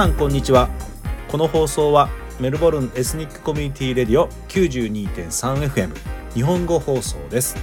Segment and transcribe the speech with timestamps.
[0.00, 0.70] さんこんにちは。
[1.28, 5.90] この放送はメルボルンエスニックコミュニティレディオ 92.3FM
[6.32, 7.54] 日本語放送です。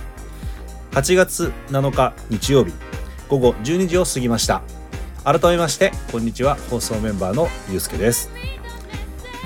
[0.91, 2.73] 8月7日日曜日
[3.27, 4.62] 午後12時を過ぎました。
[5.23, 6.58] 改めましてこんにちは。
[6.70, 8.30] 放送メンバーのゆうすけです、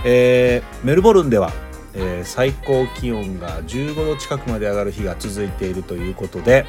[0.04, 1.54] えーメルボルンでは、
[1.94, 6.66] えー最高気温が15度近くまで上がる日が続いているということで、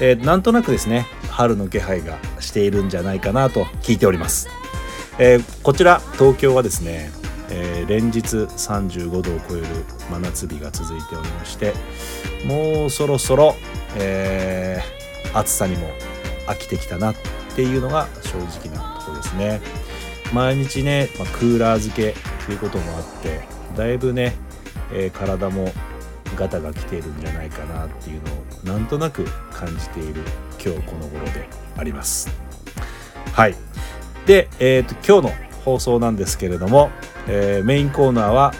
[0.00, 4.48] えーなんとなくですね春の気配がしているんじゃないかなと聞いております、
[5.18, 7.10] えーこちら東京はですね、
[7.50, 9.66] えー連日35度を超える
[10.10, 11.72] 真夏日が続いておりまして
[12.44, 13.54] もうそろそろ、
[13.96, 14.96] えー
[15.38, 15.90] 暑さにも
[16.46, 17.14] 飽きてきたなっ
[17.54, 19.60] ていうのが正直なところですね。
[20.32, 22.14] 毎日ね、まあ、クーラー漬け
[22.46, 23.42] ということもあって
[23.76, 24.34] だいぶね、
[24.92, 25.70] え体も
[26.36, 30.22] ガタが来ているんじゃないかなっていうのをなんとなく感じている
[30.52, 32.30] 今日この頃であります。
[33.32, 33.54] はい。
[34.26, 36.90] で、えー、と今日の放送なんですけれども、
[37.28, 38.52] えーメインコーナーは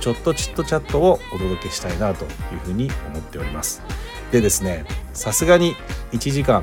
[0.00, 2.30] ちょっとチットチャットをお届けしたいなという
[2.64, 3.82] ふうに思っております。
[4.32, 5.74] でですねさすがに
[6.12, 6.62] 1時間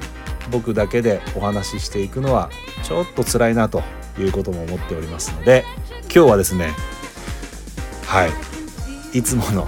[0.52, 2.50] 僕だけでお話ししていくのは
[2.84, 3.82] ちょっと辛いなと
[4.20, 5.66] いうことも思っておりますので
[6.04, 6.74] 今日はですね
[8.06, 9.68] はいいつもの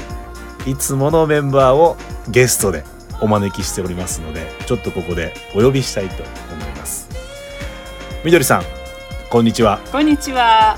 [0.65, 1.97] いつものメンバーを
[2.29, 2.83] ゲストで
[3.21, 6.46] お招きしておりますのでちょっとここでお呼びしたいと思います
[8.23, 8.63] みどりさん
[9.29, 9.79] こんにちは。
[9.91, 10.77] こんにちは、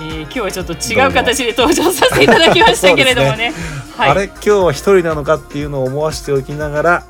[0.00, 3.52] えー、今日はちょっと違う形で登場させていただきましたけれどもね。
[3.96, 4.10] はい。
[4.10, 7.04] あれ今日は一人なのかっていうのを思わせておきながら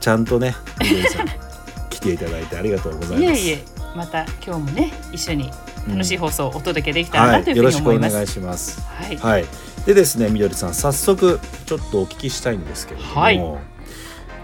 [0.00, 1.26] ちゃんとねみどりさん
[1.90, 3.22] 来ていただいてありがとうございます。
[3.22, 3.64] いえいえ
[3.94, 5.50] また今日もね一緒に
[5.88, 8.82] 楽しい放送をお届けできたはい、らなというよろしくおふうに思います、願いします。
[9.00, 9.16] はい。
[9.16, 9.44] はい、
[9.86, 13.36] でですね、みどりさん、早速ちょっとお聞きしたいんですけれども、はい。
[13.36, 13.58] 今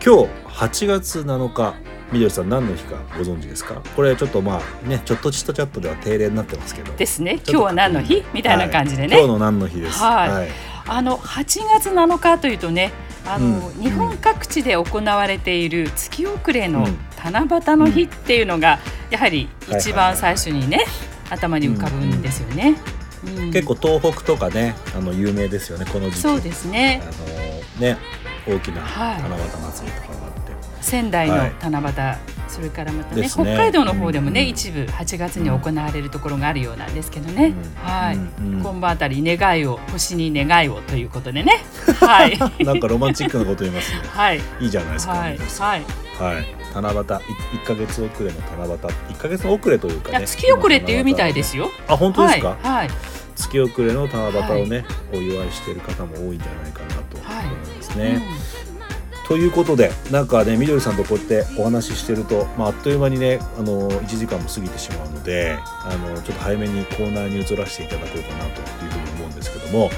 [0.01, 1.75] 日8月7日、
[2.11, 3.83] みどりさん何の日かご存知ですか？
[3.95, 7.41] これちょっとまあね、ちょっとチットチャットでは定例になってますけど、ですね。
[7.47, 8.25] 今日は何の日？
[8.33, 9.25] みたいな感じでね、はい。
[9.25, 9.99] 今日の何の日です？
[10.03, 10.29] はい。
[10.31, 10.49] はい、
[10.87, 11.45] あの8
[11.79, 12.93] 月7日というとね
[13.27, 13.83] あの、うん。
[13.83, 16.99] 日本各地で行われている月遅れのうん。
[17.23, 18.79] 七夕の日っていうのが、
[19.11, 19.93] やはり一はいはいはい。
[19.93, 20.85] 番最初にね、
[21.31, 22.71] 頭に浮かぶんですよね。
[22.71, 22.99] うん
[23.51, 26.21] 結構東北とかね、あの有名ですよね、この時期。
[26.21, 27.03] そうですね。
[27.03, 27.99] あのね、
[28.47, 29.23] 大きなはい。
[29.23, 30.28] 七夕祭りとかがあって、
[30.81, 31.53] 仙台のはい。
[31.61, 31.95] 七夕、
[32.49, 33.29] それからまたねね。
[33.29, 34.49] 北海道の方でもね、うん。
[34.49, 37.91] 一部8月に行われるところがあるようなんですけどね、うん。
[37.91, 41.63] はい、うんうん今晩あたり願いを星に願いをということでね。
[42.01, 42.39] はい。
[42.65, 44.01] なんかロマンチックなこと言いますね。
[44.11, 44.41] はい。
[44.61, 45.13] いいじゃないですか。
[45.13, 45.39] はい。
[45.39, 45.83] はい。
[46.19, 47.05] はい、七夕い
[47.55, 48.95] 一ヶ月遅れの七夕。
[49.11, 50.27] 一ヶ月遅れというかね。
[50.27, 51.71] 月遅れっていうみたいですよ。
[51.87, 52.89] あ本当ですか、はい、はい、
[53.39, 58.23] 月遅れの七夕をね、お祝いしている方も多いんじゃないかなとはい思いますね、
[59.29, 69.91] ということでなんかねみどりさんとこうやってお話ししてると、まあ、あっという間にねあの1時間も過ぎてしまうのであのちょっと早めにコーナーに移らせていただこうかなというふうに思うんですけども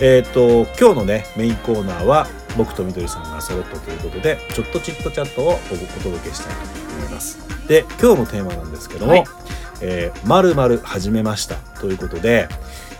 [0.00, 6.62] えっ、と今日のねメインコーナーは僕とみどりさんが揃ったということでちょっとチットチャットをおお届けしたいと
[6.98, 7.38] 思います。
[7.66, 9.24] で今日のテーマなんですけどもはい
[9.82, 12.48] 「えー、まるまる始めました」ということで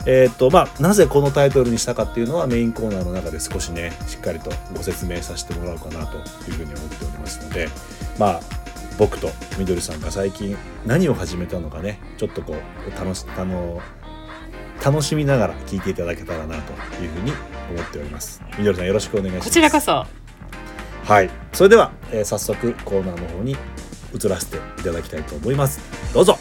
[0.07, 6.25] えーっとまあ、なぜこのタイトルにしたかっていうのはメインコーナーの中で少しねしっかりとご説明させてもらおうかなという
[6.55, 7.69] ふうに思っておりますので
[8.19, 8.41] まあ
[8.99, 9.29] 僕と
[9.59, 10.57] みどりさんが最近
[10.87, 13.83] 何を始めたのかねちょっとこう楽しあの
[14.85, 17.33] 楽しみながら聞いていただけたらなというふうに
[17.71, 18.43] 思っております。
[18.59, 19.49] みどりさんよろしくお願いします。
[19.49, 20.07] こちらこそ。
[21.05, 21.31] はい。
[21.53, 23.57] それでは、えー早速コーナーの方に
[24.15, 25.81] 移らせていただきたいと思います。
[26.13, 26.39] どうぞ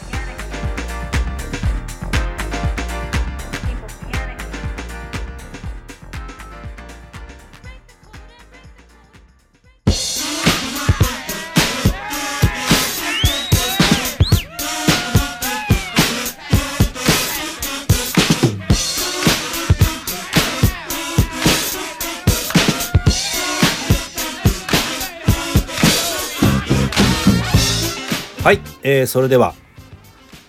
[28.46, 29.54] はい、えーそれでは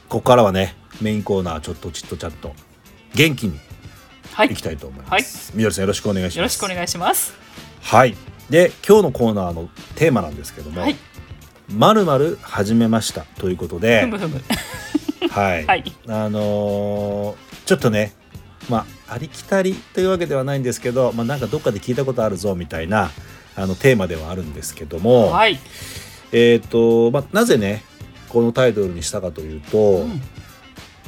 [0.08, 2.54] ここからはねメインコーナーちょっとチットチャット
[3.16, 3.60] 元気に
[4.34, 4.50] はい。
[4.50, 6.38] いきたいと思います、みどりさんよろしくお願いします。
[6.38, 7.34] よろしくお願いします。
[7.82, 8.16] はい。
[8.52, 10.96] で今日のコーナーのテーマなんですけどもはい
[11.74, 14.08] 「まるまる始めました」ということで
[15.32, 15.84] はい、はい。
[16.08, 17.36] あのー
[17.66, 18.14] ちょっとね
[18.70, 23.10] まあありきたりというわけではないんですけど、まあ、なんかどっかで聞いたことあるぞみたいな
[23.56, 25.60] あのテーマではあるんですけども、はい、
[26.32, 27.84] えっ、と、まあ、なぜね
[28.30, 30.22] このタイトルにしたかというと、うん。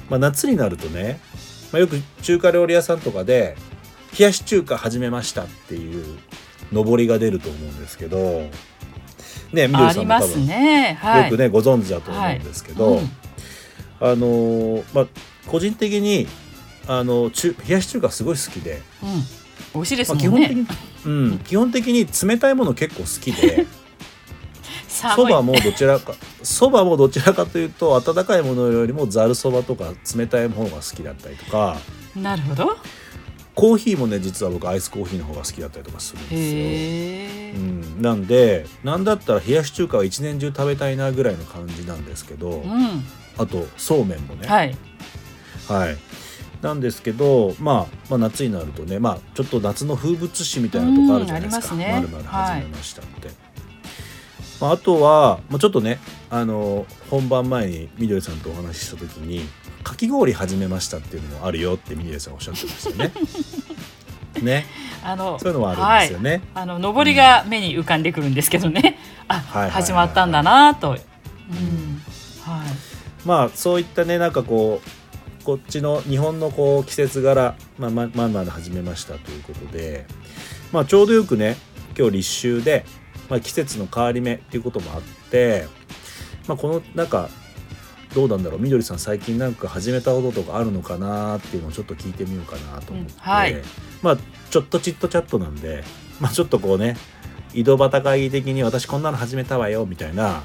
[0.10, 1.20] まあ、夏になるとね、
[1.72, 3.56] まあ、よく中華料理屋さんとかで
[4.18, 6.18] 「冷やし中華始めました」っていう
[6.72, 8.18] 上りが出ると思うんですけど
[9.54, 11.24] ねみどりさんも多分、ねはい。
[11.26, 13.04] よくねご存知だと思うんですけど、はい。
[13.04, 13.10] うん。
[14.02, 15.08] あのーまあ
[15.48, 16.28] 個人的に
[16.88, 19.24] あの中冷やし中華すごい好きで、うん。
[19.74, 23.68] 美味しいですまあ、もんね、基本的に、うん、基本的に冷たいもの結構好きで
[25.16, 26.14] そばもどちらか
[26.44, 31.78] そばもどちらかというと温かいものよりもざるそばとか冷たいものが好きだったりとか。
[32.16, 32.78] なるほど。
[33.56, 37.62] コーヒーもね実は僕アイスコーヒーの方が好きだったりとかするんですよ。
[37.62, 43.04] うん、なんでなんだったら冷やし中華は一年中食べたいなぐらいの感じなんですけど、うん。
[43.38, 44.76] あとそうめんもね、はい。
[45.68, 45.98] はい、
[46.62, 53.30] なんですけど、まあ、まあ夏になるとね、まあ、ちょっと夏の風物詩みたいなとこあるじゃないですか「うんありまるまる始めました」って。
[54.60, 59.48] まあ、あとは、まあ、ちょっとねあの本番前にみどりさんとお話しした時に
[59.84, 63.12] 「かき氷始めました」っていうのもあるよってみどりさんおっしゃってましたよね。
[64.42, 64.66] ね。
[65.04, 66.42] あのそういうのもあるんですよね。
[66.54, 69.72] あの上りが目に浮かんでくるんですけどね、あ、はいはいはい。
[69.72, 72.90] 始まったんだなと、うん、はい。
[73.26, 80.06] まあそういったねなんかこうこっちの日本のこう季節柄まあままんまで始めましたということで
[80.72, 81.58] まあちょうどよくね
[81.98, 82.86] 今日立秋で、
[83.30, 85.68] まあ、季節の変わり目っていうこともあって
[86.48, 87.30] まあこのなんか
[88.16, 88.60] どうなんだろう。
[88.60, 93.56] みどりさん最近なんか始めたこととかあるのかなっていうのをちょっと聞いてみようかなと思って、うんはい。
[94.02, 94.18] まあ
[94.50, 95.84] ちょっとチットチャットなんで
[96.20, 96.98] まあちょっとこうね
[97.54, 100.42] 井戸端会議的に私こんなの始めたわよみたいな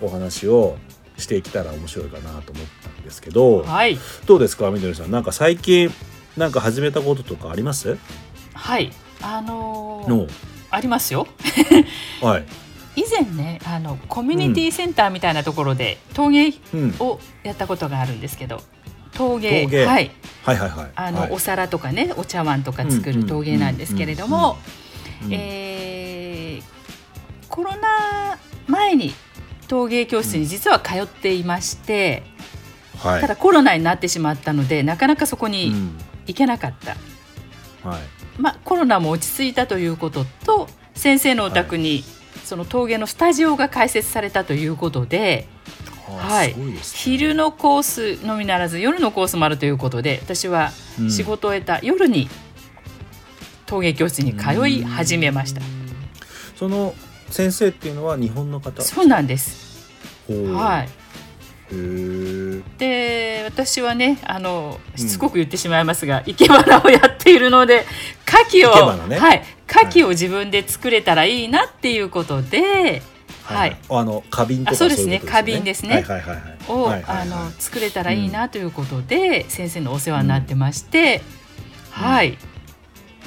[0.00, 0.78] お話を
[1.16, 3.96] していけたら面白いかなと思ったんですけどはい。
[4.26, 5.10] どうですかみどりさん。
[5.12, 5.92] なんか最近
[6.36, 7.98] なんか始めたこととかあります？
[8.52, 8.90] はい。
[9.22, 10.26] あのーの
[10.76, 11.26] ありますよ。
[12.20, 12.44] はい、
[12.96, 18.60] 以前ねあのコミュニティセンターみたいなところで陶芸うん、をやったことがあるんですけど
[19.14, 20.10] 陶芸はい。
[20.44, 20.90] はいはいはい。
[20.94, 21.30] あの、はい。
[21.32, 24.58] お皿とかねお茶碗とか作る陶芸なんですけれども、
[25.30, 26.62] えー
[27.48, 29.14] コロナ前に
[29.68, 32.22] 陶芸教室に実は通っていまして、
[32.98, 33.20] はい。
[33.22, 35.96] ただコロナになってしまったのでなかなかそこうにん。
[36.26, 38.00] 行けなかった、はい
[38.38, 42.04] まあ、コロナも落ち着いたということと先生のお宅に、
[42.44, 45.48] その陶芸のスタジオが開設されたということで
[46.08, 46.56] あはい。
[46.56, 46.76] ね。
[46.80, 51.10] 昼のコースのみならず夜のコースもあるということで私はうん。
[51.10, 52.28] 仕事を終えた夜に
[53.66, 55.60] 陶芸教室に通い始めました。
[56.56, 56.94] その
[57.30, 58.80] 先生っていうのは日本の方？
[58.82, 59.90] そうなんです。
[60.28, 60.88] はい。
[61.70, 67.84] で私はねあのしつこく言ってしまいますが、生け花をやっているので
[68.26, 73.02] 牡蠣を、ねはい牡蠣を自分で作れたらいいなっていうことで、
[73.42, 73.76] はい。
[73.88, 75.16] あの花瓶とかあそうですね。
[75.16, 75.94] いこと花瓶ですね。
[75.94, 76.56] はいはいはいはい。
[76.68, 81.22] を、はいはいはいあの作れたらいいなということで、先生のお世話になってまして、
[81.90, 82.38] はい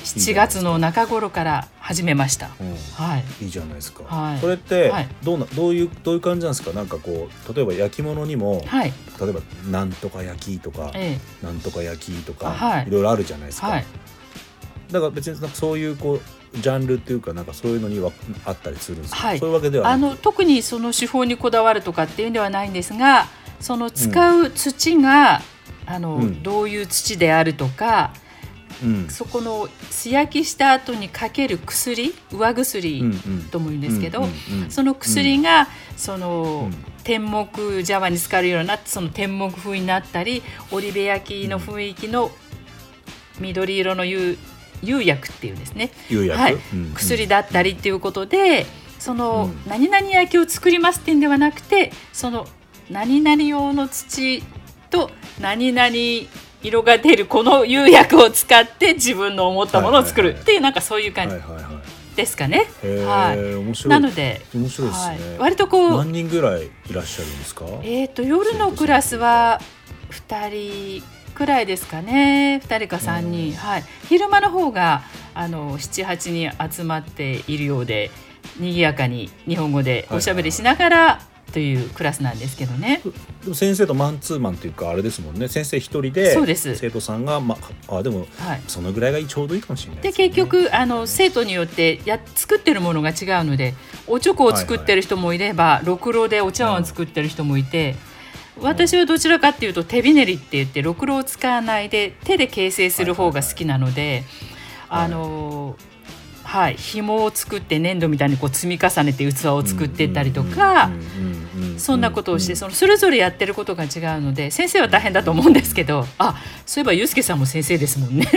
[0.03, 2.49] 7月の中頃から始めました。
[2.59, 2.75] うん。
[2.95, 3.45] はい。
[3.45, 4.39] いいじゃないですか、はい。
[4.39, 5.07] それってはい。
[5.23, 6.71] どうなどういうどういう感じなんですか？
[6.71, 8.93] なんかこう例えば焼き物にもはい。
[9.19, 12.87] 例えばなんとか焼きとかえなんとか焼きとか、はい。
[12.87, 13.85] いろいろあるじゃないですか、えはい。
[14.91, 18.11] だから別になんかそういうこうジャンルっていうかなんかそういうのには
[18.45, 19.39] あったりするんですか、はい。
[19.39, 23.27] そういうわけではあの特にその手法にこだわるとかっていうんではないんですが
[23.59, 25.41] その使う土が、
[25.85, 26.41] あのうん。
[26.41, 28.13] どういう土であるとか
[28.83, 29.09] うん。
[29.09, 33.43] そこの素焼きした後にかける薬上うん薬うん。
[33.51, 34.27] とも言うんですけど、
[34.69, 35.67] その薬が、
[35.97, 36.89] その、うん。
[37.03, 42.29] 天目茶碗に使われるようなその天目風になったり織部焼きの雰囲気の
[43.39, 44.37] 緑色の釉
[44.83, 46.53] 釉薬っていうんですね、釉薬、はい。
[46.53, 46.93] うんうん。
[46.93, 48.65] 薬だったりっていうことで
[48.99, 49.69] その、うん。
[49.69, 52.47] 何々焼きを作りますっていうんではなくてその
[52.89, 54.43] 何々用の土
[54.89, 55.09] と
[55.39, 55.89] 何々
[56.63, 60.29] 色が出るこの釉薬を使って自分の思ったものを作る。
[60.29, 60.43] はいはいはい。
[60.43, 62.15] っていうなんかそういう感じはいはいはい。
[62.15, 62.67] ですかね。
[62.83, 63.55] へえ、はい。
[63.55, 63.91] 面白い。
[63.91, 65.19] なので、面白いですはい。
[65.19, 67.65] ね、、割とこう何人ぐらいいらっしゃるんですか？
[67.83, 69.61] えー、と夜のクラスは
[70.27, 72.61] 2人くらいですかね。
[72.65, 78.11] 2人か3人、うんはい、昼間の方があの78人集まっているようで
[78.59, 83.01] 賑やかに日本語でおしゃべりしながらというクラスなんですけどね。
[83.43, 85.47] でも先生とマンツーマンっていうかあれですもんね。
[85.47, 86.75] 先生一人でそうです。
[86.75, 88.61] 生徒さんがまああでもはい。
[88.67, 90.13] そのぐらいがちょうどいいかもしれないでね。
[90.13, 93.73] 結局あの生徒によってや作ってるものが違うので
[94.07, 97.95] おちょこを作ってる人もいれば、ろくろでお茶碗を作ってる人もいて、
[98.61, 104.23] 私はどちらかっていうと手びねりって言ってろくろを使わないで手で形成する方が好きなので、
[104.87, 105.88] はいあのはい
[106.49, 110.89] はい紐を作って粘土みたいにこう積み重ねて器を作っていったりとか。
[111.77, 113.89] そんなことをして、そのそれぞれやってることが違う
[114.21, 118.27] ので先生は大変だと思うんですけどあそういえばユうスケさんも先生ですもんね。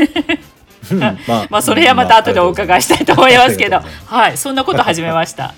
[0.93, 5.55] まあまあそれはまた後でお伺いしたいと思いますけど、はい、そんなこと始めました。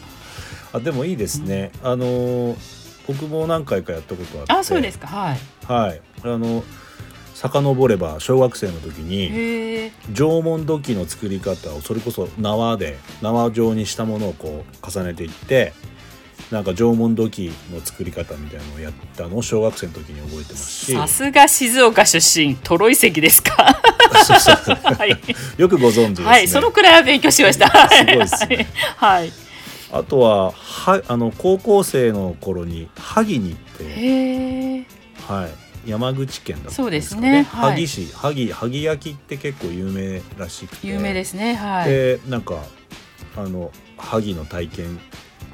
[0.73, 2.57] あでもいいですね、あの
[3.07, 6.65] 僕も何回かやったことあってあそうですかはいはいあの
[7.35, 15.73] 遡れば小学生の時に縄文土器の作り方をそれこそ縄で縄状にしたものをこう重ねていって
[16.51, 20.93] なんか縄文土器の作り方みたいなのをやったのを小学生の時に覚えてますし。
[20.93, 23.75] さすが静岡出身トロ遺跡ですか？
[25.57, 27.69] よくご存知ですね、はい、そのくらいは勉強しました。
[27.89, 28.69] すごいですね。
[28.97, 29.33] はい。
[29.93, 34.87] あとははあの高校生の頃に萩に行って、
[35.27, 35.51] はい、
[35.87, 37.43] 山口県だったそうでんですすかね。
[37.43, 40.87] はい萩市萩萩焼きって結構有名らしくて。
[40.87, 41.55] 有名ですね。
[41.55, 41.91] はい。
[41.91, 42.63] でなんか
[43.37, 44.99] あの萩の体験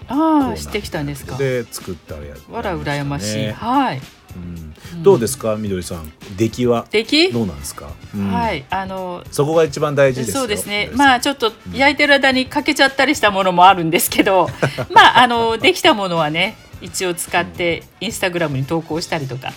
[0.08, 1.37] ああ知ってきたんですか。
[1.37, 4.00] で作ったやわら羨ましい、ねはい、
[4.37, 4.42] うん。
[4.42, 4.70] うん
[5.02, 6.12] どうですかみどりさん。
[6.37, 7.32] 出来は出来？
[7.32, 8.32] どうなんですか、うん。
[8.32, 8.64] はい。
[8.68, 10.40] あのそこが一番大事ですよ。
[10.40, 10.90] そうですね。
[10.94, 14.49] まあちょっと焼いてる間に欠けちゃったりしたものもあるんですけど。
[14.90, 19.52] まああのできたものはね一応使ってインスタグラムに投稿したりとか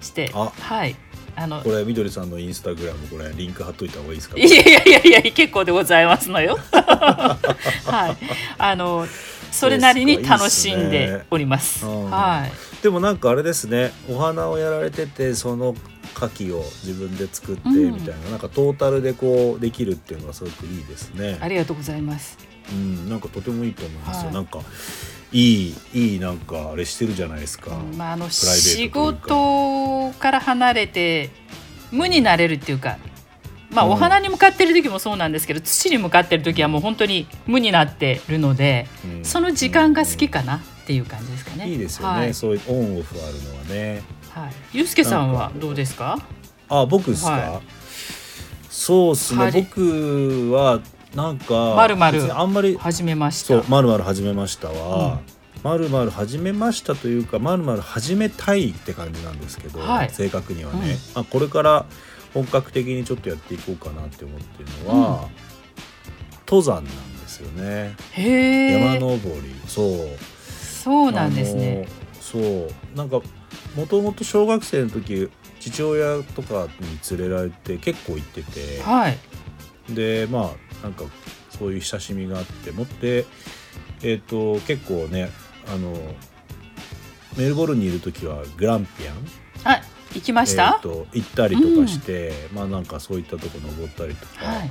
[0.00, 0.52] してあ。
[0.58, 0.96] はい。
[1.36, 4.36] あのこれみどりさんのインスタグラムこれリンク貼っといた方がいいですか？
[4.36, 6.58] いやいやいやいや結構でございますのよ。
[6.72, 8.24] はい。
[8.58, 9.06] あの
[9.52, 12.10] それなりに楽しんでおりますそうです。
[12.10, 12.82] かいいっすねはい。
[12.82, 13.92] でもなんかあれですね。
[14.10, 15.76] お花をやられててその
[16.16, 17.94] 牡蠣を自分で作ってうん。
[17.94, 21.38] みたいな、なんかトータルでこうできるっていうのがすごくいいですね。
[21.40, 22.36] ありがとうございます。
[22.72, 23.08] うん。
[23.08, 24.34] なんかとてもいいと思いますよ、はい。
[24.34, 24.58] なんか
[25.32, 29.00] いいいいなんかあれしてるじゃないですか、うんまあ、あの仕か。
[29.12, 31.30] 事から離れて
[31.90, 32.98] 無になれるっていうか、
[33.70, 33.92] まあ、うん。
[33.92, 39.24] お花に向かってる時もそうなんですけど土に向かってる時はもう本当に無になってるのでうん。
[39.24, 41.68] その時間が好きかなっていう感じですかね。
[41.68, 42.34] いいですよね、はい。
[42.34, 44.02] そういうオンオフあるのはね。
[44.30, 46.18] はい、ゆうすけさんはどうですか？
[46.68, 47.60] あ僕ですか、は
[48.70, 49.42] そうですね。
[49.42, 49.52] はい。
[49.52, 50.80] 僕は
[51.14, 53.48] なんかまるまるあんまり始めました。
[53.48, 55.20] そう「まるまる始めましたは」
[55.62, 60.10] まるまる始めましたというか「まるまる始めたい」って感じなんですけど、はい。
[60.10, 60.96] 正確にはね、うん。
[61.14, 61.86] まあ、これから
[62.34, 65.28] 本格的にちょっとやっていこうかなって思ってるのは、
[66.46, 67.96] 登山なんですよね。
[68.14, 69.54] 山登り。
[69.66, 70.08] そう。
[70.48, 71.88] そうなんですね。
[72.20, 72.70] そう。
[72.96, 73.20] なんか
[73.74, 75.28] もともと小学生の時
[75.60, 79.18] 父親とかに連れられて結構行ってて、はい。
[79.90, 81.04] でまあなんか
[81.50, 83.26] そういう親しみがあってもって
[84.02, 85.30] えっ、と結構ね
[85.66, 85.92] あの
[87.36, 89.16] メルボルンにいる時はグランピアン。
[89.64, 89.82] あ
[90.14, 94.70] 行きましえたー、と行ったりとかして、まあなんかそういったとこ登ったりとか、はい。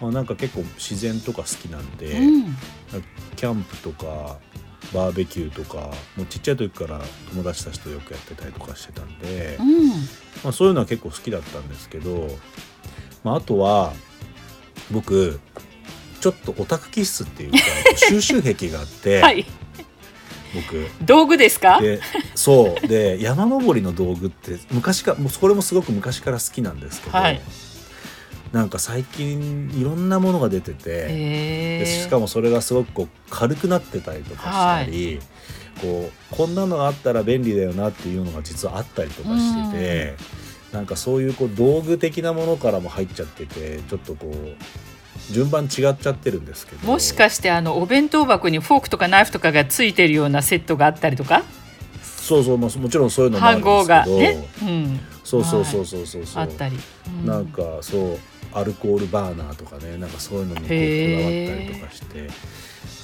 [0.00, 2.56] まあ、なんか結構自然とか好きなんで、うん。
[3.34, 4.38] キャンプとか
[4.94, 9.88] バーベキューとかもうちっちゃい時から友達たちとよくやってたりとかしてたんで、うん。
[10.44, 12.28] まあ、そういうのは結構好きだったんですけど、
[13.24, 13.92] まあ、あとは
[14.90, 15.40] 僕
[16.20, 17.58] ちょっとオタク気質っていうか
[18.08, 19.46] 収集癖があって、 はい。
[20.54, 20.86] 僕。
[21.02, 21.80] 道具ですか？
[21.80, 22.00] で
[22.34, 22.86] そう。
[22.86, 27.40] で山登りの道具って昔からもうこれもすごく昔から好きなんですけど、はい。
[28.52, 31.84] なんか最近いろんなものが出てて。
[31.84, 35.20] しかもそれがすごくこう軽くなってたりとかしたり、
[35.82, 40.14] こうこんなのがあったら便利だよなっていうのが実はあったりとかしてて、
[40.76, 46.86] なんかそういうこう道具的なものからも入っちゃっててちょっとこう順番違っちゃってるんですけど。
[46.86, 51.44] もしかしてあのお弁当箱にフォークとかナイフとかがついてるようなセットがあったりとか？
[52.02, 55.86] そうそうももちろんそういうのもある飯んですけど、盒がね、うん、そうそうそう。
[55.86, 56.76] そうそうそう、あったり、
[57.24, 58.18] うなんかそう
[58.52, 62.28] アルコールバーナーとかねなんかそういうのにこだわったりとかして。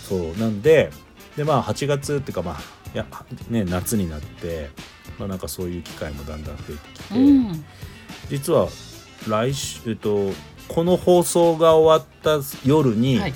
[0.07, 0.39] そう。
[0.39, 0.91] なんで
[1.37, 2.61] でまあ8月っていうかまあ
[2.95, 3.07] いや
[3.49, 4.71] ね夏になって、
[5.19, 7.65] まあ、なんかそういう機会もだんだん増えてきて、うん、
[8.29, 8.69] 実は
[9.29, 10.31] 来週えっと
[10.69, 13.35] この放送が終わった夜に、はい。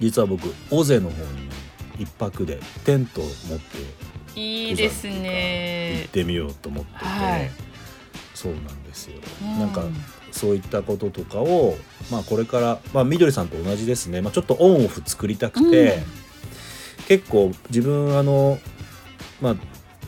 [0.00, 1.54] 実は僕尾瀬の方にね
[1.98, 7.50] 一泊でテントを持っていいです行っねてみようと思ってて、はい。
[8.34, 9.58] そうなんですよ、うん。
[9.58, 9.82] なんか
[10.32, 11.76] そういったこととかを、
[12.10, 16.19] まあ、これから、まあ、みどりさんと同じですね、まあ、ちょっとオンオフ作りたくて、うん
[17.10, 18.56] 結構自分あの、
[19.40, 19.56] まあ、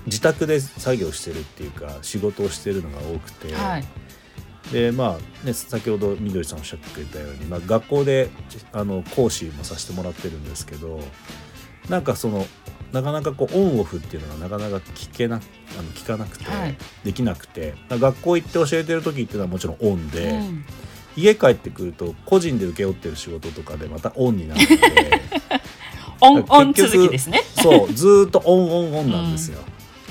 [0.07, 3.85] 自宅で作業してるっていうか仕事をしてるのが多くて、はい。
[4.73, 8.31] でまあね先ほどみどりさんおっしゃってくれたように、まあ、学校で
[8.73, 11.01] あの講師もさせてもらってるんですけど
[11.89, 12.47] なんかその
[12.93, 15.39] なかなかこうオンオフっていうのがなかなか聞けなあ
[15.83, 16.79] の聞かなくて、はい。
[17.03, 20.65] できなくて学校行って教えてる時っていうのはもちろんオンで、うん。
[21.17, 25.21] 家帰ってくると個人で請け負ってる仕事とかでまたオンになるので
[26.23, 27.43] オンオン続きですね。
[27.61, 29.59] そうずーっとオンオンオンなんですよ。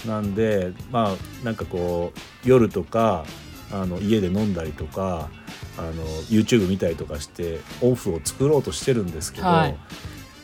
[0.06, 3.24] なんでまあなんかこう夜とか
[3.72, 5.30] あの家で飲んだりとか
[5.78, 5.92] あの
[6.30, 9.78] YouTube 見たりとかしてオフを作ろうとしてるんですけど、はい。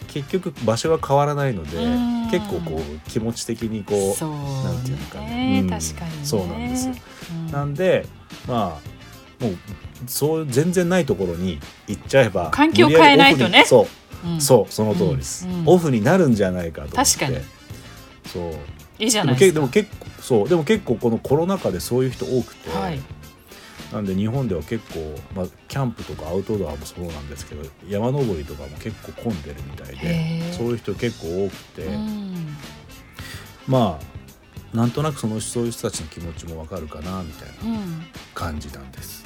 [0.07, 2.29] 結局場所は変わらないのでうん。
[2.31, 5.25] 結構こう気持ち的にこうそうなんていうのかね。
[5.25, 5.69] ねうん。
[5.69, 6.25] 確かにね。
[6.25, 6.95] そうなんですよ。
[7.47, 7.51] うん。
[7.51, 8.05] なんで
[8.47, 8.79] ま
[9.41, 9.57] あもう
[10.07, 13.65] そう全然ないところに行っちゃえば環境変えないとね。
[13.65, 13.81] そう。
[13.83, 13.87] うん
[14.39, 15.53] そうその通りです、うん。
[15.61, 15.63] うん。
[15.67, 17.17] オフになるんじゃないかと思って。
[17.17, 17.45] 確かに。
[18.25, 18.53] そう。
[18.99, 20.49] いいじゃでもけないでも結構そう。
[20.49, 22.99] でも結構このコロナ禍でそういう人多くて、はい。
[23.91, 32.57] なんで日本では結構、まあ、キャンプとかアウトドアもそうなんですけど山登りとかも結構混んでるみたいでそういう人結構多くて、うん。
[33.65, 33.97] ま
[34.73, 38.03] あなんとなくそのそういう人たちの気持ちもわかるかなみたいなうん。
[38.33, 39.23] 感じなんです。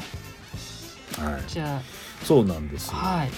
[1.19, 1.81] はい、じゃ
[2.23, 3.31] そうなんですよ、あはい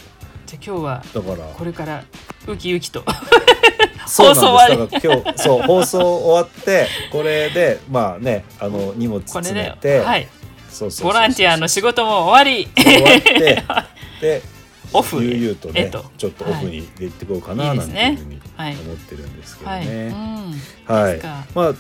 [0.62, 1.48] じゃあ今日はだから。
[1.48, 2.04] これから
[2.48, 3.04] ウキウキと。
[4.06, 4.78] そう放送終わり。
[4.78, 10.28] なんですだから今日そう放送終わってこれでまあねあの荷物詰めて、はい。
[10.70, 12.68] そうそうボランティアの仕事も終わり。
[12.76, 13.64] 終わって
[14.22, 14.42] で
[14.92, 16.06] オフ悠々とね、えっと。
[16.18, 18.74] ちょっとオフに出てこうかななんていうふうにはい。
[18.74, 20.10] 思ってるんですけどはい、うね。
[20.10, 20.14] ん。
[20.86, 21.46] はい、ですか。
[21.56, 21.74] まあ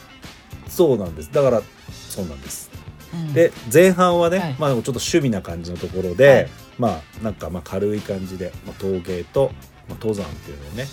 [0.68, 1.32] そうなんです。
[1.32, 1.62] だから
[2.10, 2.73] そうなんです。
[3.14, 3.34] うん。
[3.34, 4.56] で前半はね、はい。
[4.60, 6.50] まあちょっと趣味な感じのところで、はい。
[6.80, 9.52] まあなんかまあ軽い感じで、まあ、陶芸と、
[9.88, 10.88] まあ、登山っていうのをねうん。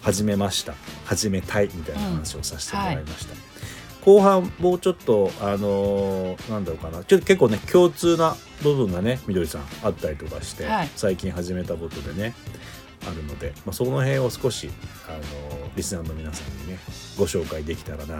[0.00, 0.74] 始めました。
[1.04, 3.34] 始めたいみたいな話をさせてもらいました、
[4.04, 7.04] 後半もうちょっとあのーなんだろうかな。
[7.04, 10.88] ちょっと結構ね共通な部分がねみどりさんあったりとかして、はい。
[10.96, 12.34] 最近始めたことでね
[13.06, 14.70] あるので、まあ、その辺を少し、
[15.08, 16.78] あのーリスナーの皆さんにね
[17.20, 18.12] ご紹介できたらなと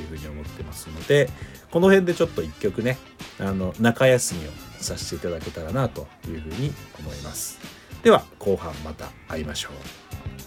[0.00, 1.28] いうふうに思ってますので
[1.72, 2.98] この辺でちょっと一曲ね
[3.40, 7.58] あの中休みをさせていただけたらなというふうに思います。
[8.04, 9.72] では後半また会いましょう。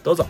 [0.05, 0.25] どうぞ。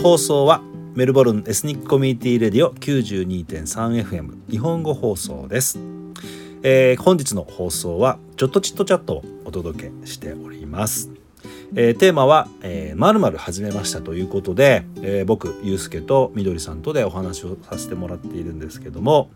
[0.00, 0.62] の放送は
[0.94, 5.78] メルボルンエスニックコミュニティレディオ 92.3FM 日本語放送です、
[6.62, 11.10] えー本日の放送はちょっとチットチャットをお届けしております、
[11.76, 19.28] えーテーマは「えー、まる始めました」ということで、えー僕ゆうすけとみどりさんとでお話をさせてもらっているんですけども、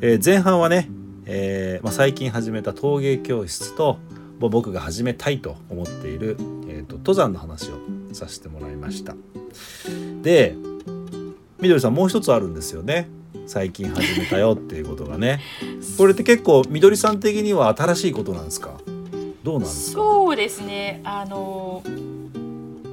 [0.00, 0.88] えー前半はね、
[1.26, 3.98] えーまあ、最近始めた陶芸教室と
[4.38, 6.36] 僕が始めたいと思っている、
[6.68, 7.80] えーと登山の話を
[8.12, 9.16] させてもらいました。
[10.24, 10.54] で
[11.60, 13.08] みどりさんもう一つあるんですよね。
[13.46, 15.40] 最近始めたよっていうことがね。
[15.98, 18.78] これって結構みどりさん的には新しいことなんですか？
[19.44, 20.00] どうなんですか？
[20.02, 21.00] そうですね。
[21.04, 21.82] あの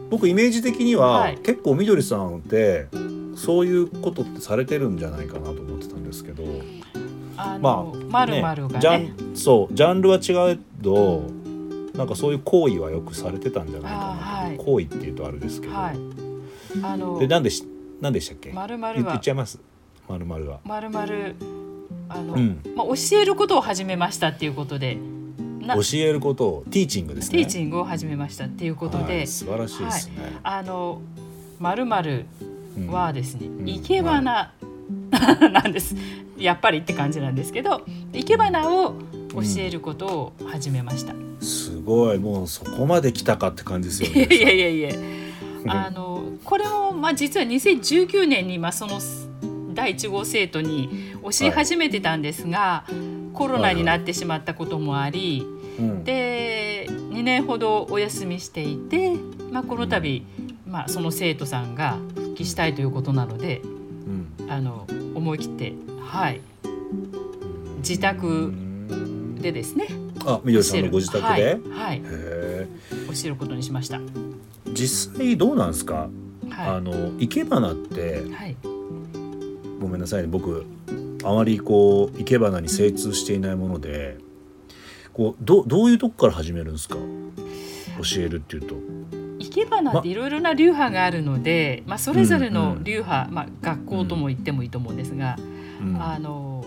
[0.10, 1.38] 僕イメージ的には、はい。
[1.42, 2.88] 結構みどりさんって
[3.36, 6.44] そういうことってされてるんじゃないかなと思ってたんですけど。
[7.38, 9.14] あまのまるまるがね。
[9.34, 11.24] ンそうジャンルは違えど
[11.96, 14.58] なんかそういう行為はよくされてたんじゃないかなはい。
[14.58, 15.98] 行為っていうとあれですけど、はい
[16.84, 17.64] あのでなんでし
[18.00, 18.52] なんでしたっけ？
[18.52, 19.60] まるま言っるはちゃいます？
[20.08, 20.60] まるまるは。
[20.66, 21.36] まるまる
[22.10, 22.62] あの、うん。
[22.76, 24.98] まあ教えることを始めましたっていうことで。
[25.62, 27.38] な教えることをティーチングですね。
[27.38, 30.40] ティーチングを始めましたっていうことで、はい素晴らしいですね。
[30.44, 31.02] あの
[31.60, 32.26] まるまる
[32.78, 33.66] うんはですね、ん。
[33.66, 34.54] 生け花、
[35.52, 35.96] なんです。
[36.38, 38.96] やっぱりって感じなんですけど生け花を
[39.34, 42.18] 教えることを始めました、すごい。
[42.18, 44.24] もうそこまで来たかって感じですよね。
[44.36, 44.90] いやいやいや。
[45.68, 46.61] あのこれも、
[47.02, 49.00] まあ、実は2019年に、まあ、その
[49.74, 52.86] 第1号生徒に教え始めてたんですが、
[53.34, 55.44] コロナになってしまったこともあり、
[55.80, 56.04] うん。
[56.04, 59.16] で2年ほどお休みしていて、
[59.52, 60.24] まあ、この度、
[60.68, 64.52] まあ、その生徒さんが復帰したいということなのでうん。
[64.52, 64.86] あの
[65.16, 65.74] 思い切って
[66.06, 66.42] はい。
[67.78, 69.36] 自宅うん。
[69.42, 69.88] でですね。
[70.24, 71.28] あみどりさんのご自宅で？
[71.28, 72.08] はい、はい、教
[73.26, 74.00] えることにしました。
[74.72, 76.08] 実際どうなんですか？
[76.58, 78.56] あはの生け花ってい、はい、
[79.80, 80.66] ごめんなさいね僕
[81.24, 84.18] あまりこう生け花に精通していないもので
[85.14, 86.96] こうどどういうとこから始めるんですか？
[86.96, 88.76] 教えるっていうと。
[89.40, 95.36] 生け花っていろいろな流派があるので、まあ、それぞれの流派、まあ、学校とも言ってもいいと思うんですが、
[95.82, 96.02] うん。
[96.02, 96.64] あの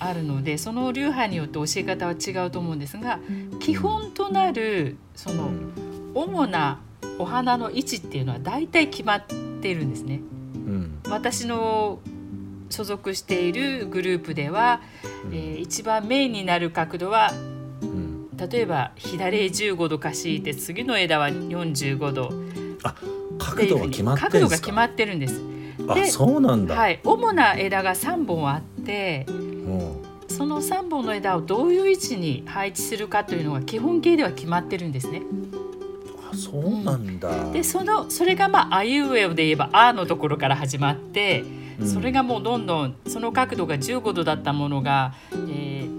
[0.00, 3.20] あるのでその流派によって教え方は違うと思うんですが
[3.60, 5.50] 基本となるその
[6.14, 6.80] 主な
[7.18, 9.24] お花の位置っていうのは大体決まっ
[9.60, 10.20] ているんですね。
[10.54, 11.00] うん。
[11.08, 12.00] 私の
[12.70, 14.80] 所属しているグループでは、
[15.24, 15.34] うん。
[15.34, 17.32] えー一番メインになる角度は
[17.82, 18.36] うん。
[18.36, 22.30] 例えば左へ15度かしいて次の枝は45度。
[23.38, 25.40] 角度が決まって角るんですか度が決まってるんです。
[25.88, 30.04] あでそうなんだ、はい、主な枝が3本あってうん。
[30.28, 35.22] その3本の枝をどういう位置に配置するかというのが基本形では決まってるんですね。
[36.34, 41.44] あそうなんだ、でそのそれがまああいうえおで言えば「あ」のところから始まって、
[41.80, 41.88] うん。
[41.88, 45.14] それがもうどんどんその角度が15度だったものが、
[45.48, 45.94] えー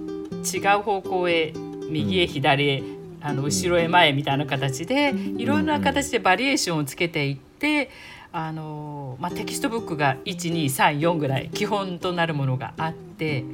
[0.45, 1.53] 違う方向へ
[1.89, 2.83] 右へ左へ、
[3.19, 7.89] あの後ろへ前へみたいな形でいろんな形でバリエーションをつけていって。
[8.37, 13.45] あのまあ、テキストブックが1234ぐらい基本となるものがあって、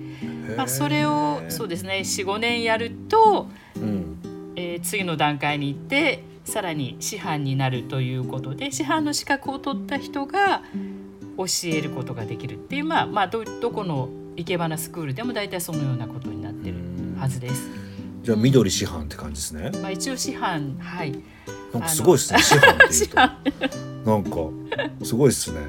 [0.58, 4.18] まあ、それをそうですね45年やると、うん。
[4.56, 10.64] えー次の段階に行ってさらに師範になるということで師範の資格を取った人が
[11.38, 16.78] 教えることができるっていうまあまあどどこの生け花スクールでも大体そのようなことになってる
[17.20, 17.70] はずです。
[18.24, 19.72] じゃあ緑師範って感じですね。
[19.82, 21.16] まあ、一応師範はい
[21.74, 22.40] なんかすごいですね
[22.92, 23.92] 師範っていうと。
[24.06, 24.38] なんか
[25.04, 25.60] すごいですね。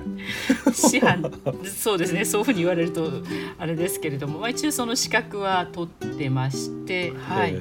[0.73, 1.23] 師範
[1.65, 2.25] そうですね。
[2.27, 3.11] そういうふうに言われると
[3.59, 7.57] あれですけれども、まあ、一応その資格は取ってましてはい。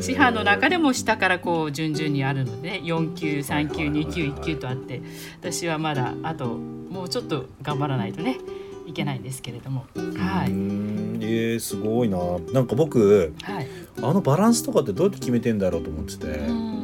[0.00, 5.02] 師範の中でも下からこう順々にあるので、ね、4級3級2級1級とあって
[5.40, 8.38] 私はまだあともうちょっと頑張らないとね
[8.86, 9.86] いけないんですけれども。
[10.16, 10.50] はい。
[10.52, 11.18] ん。
[11.20, 12.18] えー、すごいな。
[12.52, 13.66] なんか僕はい。
[14.02, 16.74] あのバランスとかってどうやって決めてんだろうと思ってて、うん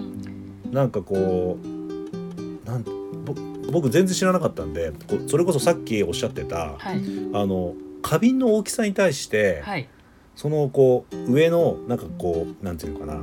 [0.71, 2.85] なんかこうなん
[3.25, 3.35] ぼ
[3.71, 4.93] 僕全然知らなかったんで
[5.29, 7.01] それこそさっきおっしゃってたはい。
[7.35, 9.89] あの花瓶の大きさに対して、はい。
[10.35, 13.21] そのこう上のなんかこうなんていうのかな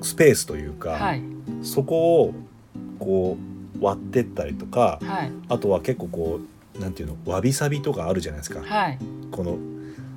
[0.00, 1.22] スペースというか、はい。
[1.62, 2.34] そこを
[2.98, 3.36] こ
[3.80, 5.32] う割ってったりとかはい。
[5.48, 6.40] あとは結構こ
[6.76, 8.62] うなんていうのわびさびとかあるじゃないですか。
[8.62, 8.98] はい。
[9.32, 9.58] この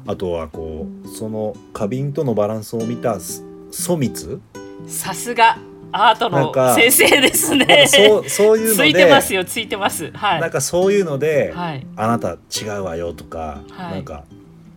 [0.06, 4.40] あとはこうその花瓶とのバランスを見たす粗密
[4.86, 5.58] さすが
[5.94, 7.86] アートの先生ですね。
[7.88, 10.12] そうそういうのでついてますよついてます。
[10.12, 11.86] はなんかそういうので、はい。
[11.96, 13.94] あなた違うわよとか、はい。
[13.94, 14.26] なんか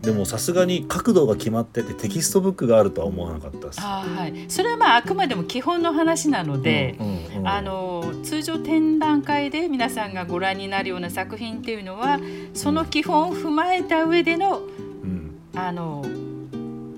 [0.03, 3.81] でもさすがに角度が決まっててテキストブックがあるとは思わなかったです。
[3.83, 4.45] あーはい。
[4.49, 12.19] それはまああくまでも基本の話なので、うんうんうんあの通常展覧会で皆さんがご覧になるような作品っていうのは
[12.55, 15.39] その基本を踏まえた上でのうん。
[15.55, 16.05] あの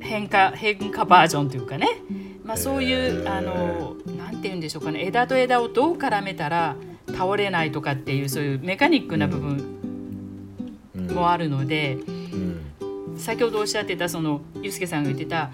[0.01, 1.87] 変化変化バージョンというかね、
[2.49, 5.05] まあ、そういへうーあのなんて言うんでしょうかね。
[5.05, 6.77] 枝と枝をどう絡めたら
[7.09, 9.79] 倒れないとかっていうそういうメカニックな部分
[10.97, 11.11] うん。
[11.11, 13.19] もあるので、うん。
[13.19, 15.51] 先ほどおっしゃってたそのゆうすけさんが言ってた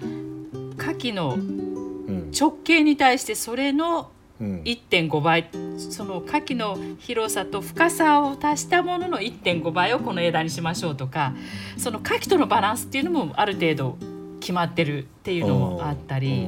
[0.77, 2.31] 牡蠣のうん。
[2.31, 4.61] 直径に対してそれのうん。
[4.61, 5.49] 1.5倍。
[5.77, 11.33] その牡蠣の広さと深さを足したものの1.5倍をこの枝にしましょうとか
[11.75, 13.97] その牡蠣とのバランスっていうのもある程度
[14.39, 16.47] 決まってるっていうのもあったり、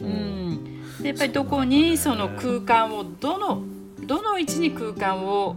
[0.00, 0.10] ううん。
[0.10, 3.62] ん、でやっぱりどこにその空間をどの
[4.06, 5.56] どの位置に空間を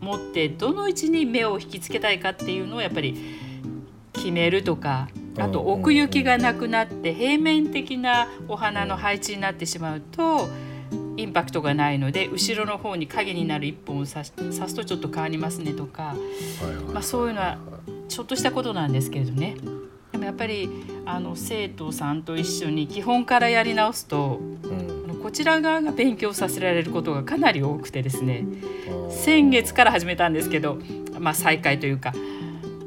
[0.00, 3.16] 持ってどの位置に目を引きつけたいかっていうのをやっぱり
[4.12, 10.48] 決めるとかあとうん奥行きがなくなって平面的なお花の配置になってしまうと
[11.16, 14.32] インパクトがないので後ろの方に影になる一本を刺す
[14.74, 16.16] とちょっと変わりますねとか
[16.92, 17.58] まあそういうのは
[18.08, 19.56] ちょっとしたことなんですけれどね
[20.14, 20.70] でもやっぱり
[21.06, 24.94] あの生徒さんと一緒に基本からやり直すとうん。
[25.20, 28.44] こちら側が勉強させられることがかなり多くてですね。
[29.10, 30.78] 先月から始めたんですけど、
[31.18, 32.12] まあ、再開というか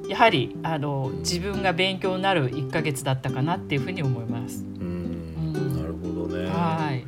[0.08, 4.62] やはりあの自分が勉強になる1ヶ月だったかなっていうふうに思います。
[4.62, 6.48] なるほどね。
[6.48, 7.06] はい。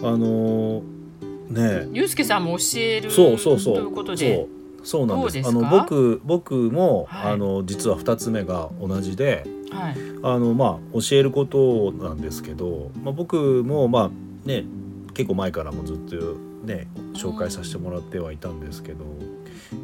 [0.00, 0.98] あのー
[1.48, 3.74] ねゆうすけさんも教えるそうそうそう。
[3.76, 4.46] ということで
[4.88, 5.46] そうなんです。
[5.46, 7.32] あの僕僕も、はい。
[7.34, 9.96] あの実は2つ目が同じではい。
[10.22, 14.64] あのまあ教えることなんですけど、まあ、僕もまあね
[15.12, 16.16] 結構前からもずっと
[16.64, 19.04] ね紹介させてもらってはいたんですけど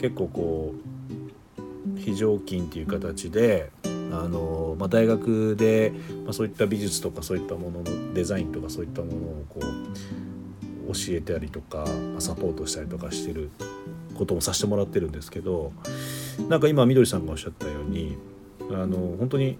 [0.00, 3.88] 結構こう非常勤っていう形であ
[4.26, 5.92] の、まあ、大学で、
[6.24, 13.50] まあ、そういった美術とかそういったもののデザインとかそういったものをこう教えたりとかまあサポートしたりとかしてる
[14.14, 15.72] こともさせてもらってるんですけど
[16.48, 18.16] なんか今みどりさんがおっしゃったように
[18.70, 19.58] あの本当に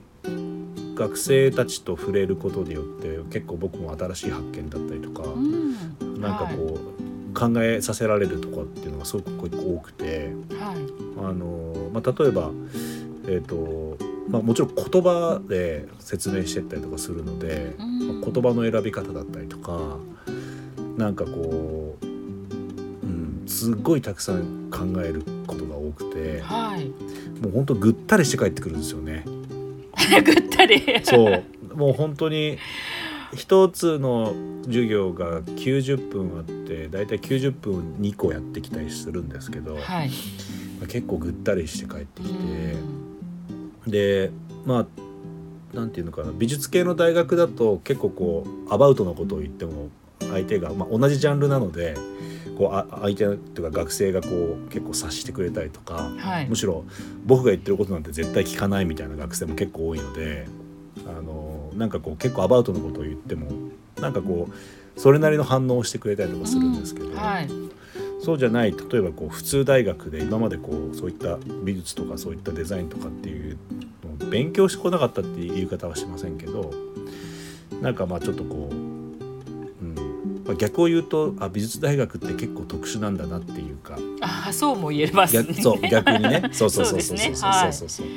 [0.95, 5.75] 学生たちと触れることによって結構僕も新しい発見だったりとか、うん
[6.21, 10.77] なんかこう、考えさせられるとかっていうのがすごく多くてはい。
[11.19, 12.51] あの、まあ、例えば、
[13.27, 18.21] えーとまあ、もちろん言葉で説明してったりとかするので、うん。
[18.21, 19.99] まあ言葉の選び方だったりとか
[20.97, 22.13] なんかこう、うん、
[23.46, 26.87] すっごいたくさん考えることが多くてはい。
[27.40, 29.24] もう本当ぐったりして帰ってくるんですよね。
[30.24, 30.83] ぐったり。
[31.02, 31.44] そう。
[31.74, 32.59] もう本当に
[33.35, 34.35] 一つの
[34.66, 40.09] 授業が90分あってだいたい90分2個やってきたりするんですけど、はい。
[40.78, 42.35] まあ結構ぐったりして帰ってきて、
[43.87, 43.90] うん。
[43.90, 44.30] で
[44.64, 44.87] まあ
[45.76, 51.96] なんていうのかな美術系の大学だと結構こうアバウトなことを言っても相手が、まあ、同じジャンルなので
[52.57, 56.49] こうあ相手というか学生がこう結構察してくれたりとか、はい。
[56.49, 56.85] むしろ
[57.25, 60.47] 僕が言ってることなんて絶対聞かないみたいな学生も結構多いので
[61.07, 63.51] あのなんかこう結構アバウトなことを言っても
[64.01, 64.49] なんかこ
[64.97, 67.14] うそれなりの反応をしてくれたりとかするんですけど、うん。
[67.17, 67.49] はい。
[68.23, 73.59] そうじゃない例えばこう普通大学で今までこうそういった美術とかそういったデザインとかっていう
[74.19, 76.73] のを勉強してこなかったっていう言い方はしませんけど
[77.83, 78.93] なんかまあちょっとこう、うん
[80.44, 83.98] まあ、逆を言うとあ美術大学って結構特殊なんだなっていうか。
[84.20, 85.44] ああそうも言えますね。
[85.48, 86.48] 逆そう逆にね。
[86.52, 87.26] そうそうそうそうそう。
[87.26, 87.72] そうそうはい。
[87.72, 88.11] そうそうう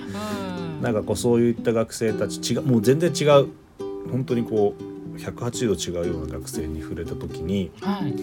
[0.80, 0.82] ん。
[0.82, 3.48] なんかこうそういった学生たち違うもう全然違う。
[4.12, 8.14] 本当にこう180度違うような学生に触れた時にはい。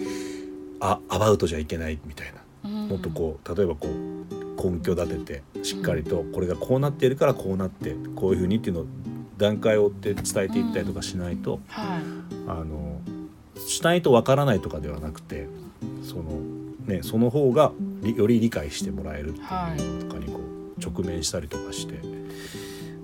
[0.79, 2.69] あアバウトじゃいけないみたいな。
[2.69, 2.87] うん。
[2.89, 8.85] もっとこう例えばこう根拠立ててしっかりとこれがこうなっているからこうなってこういうふうにっていうのを
[9.37, 12.01] 段階を追って伝えていったりとかしないと、はい。
[12.47, 13.01] あの
[13.57, 15.47] しないとわからないとかではなくて
[16.03, 16.23] その,、
[16.85, 21.99] ね、その方がりより理解してもらえるっていうのとかにこう直面したりとかして、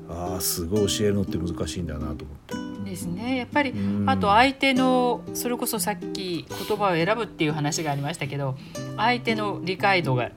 [0.09, 2.15] ああすごい教えるのって難しいんだなと思っ
[2.47, 2.89] て。
[2.91, 3.37] ですね。
[3.37, 4.09] やっぱりうん。
[4.09, 8.55] あと相手のそれこそさっき言葉を選ぶっていう話がありましたけど
[8.97, 10.31] 相手の理解度が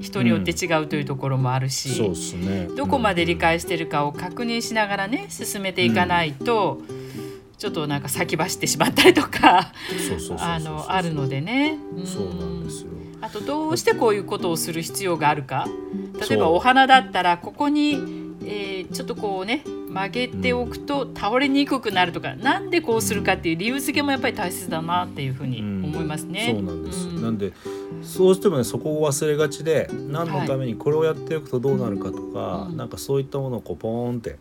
[0.00, 2.68] 人によって違うというところもあるし、そうですね。
[2.76, 6.80] どこまで理解してるかを確認しながらね進めていかないと、
[7.58, 9.72] ちょっとなんか先走ってしまったりとか
[10.38, 11.76] あのあるのでね。
[11.76, 12.06] ん。
[12.06, 12.90] そうなんですよ。
[13.20, 15.66] あとどうしてこういうことをする必要があるか。
[16.28, 17.92] 例えばお花だったらここに、
[18.44, 26.52] えーちょっとこうね曲げておくと倒れにくくなるとか、なんでこうするかっていう理由付けもやっぱり大切だなっていうふうに思いますね。
[26.54, 27.22] そうなんです、うん。
[27.22, 27.52] なんで
[28.02, 32.76] そうしてもねそこを忘れがちで何のためにこれをやっておくとどうなるかとか、うん。
[32.76, 34.36] なんかそういったものをこうポーンって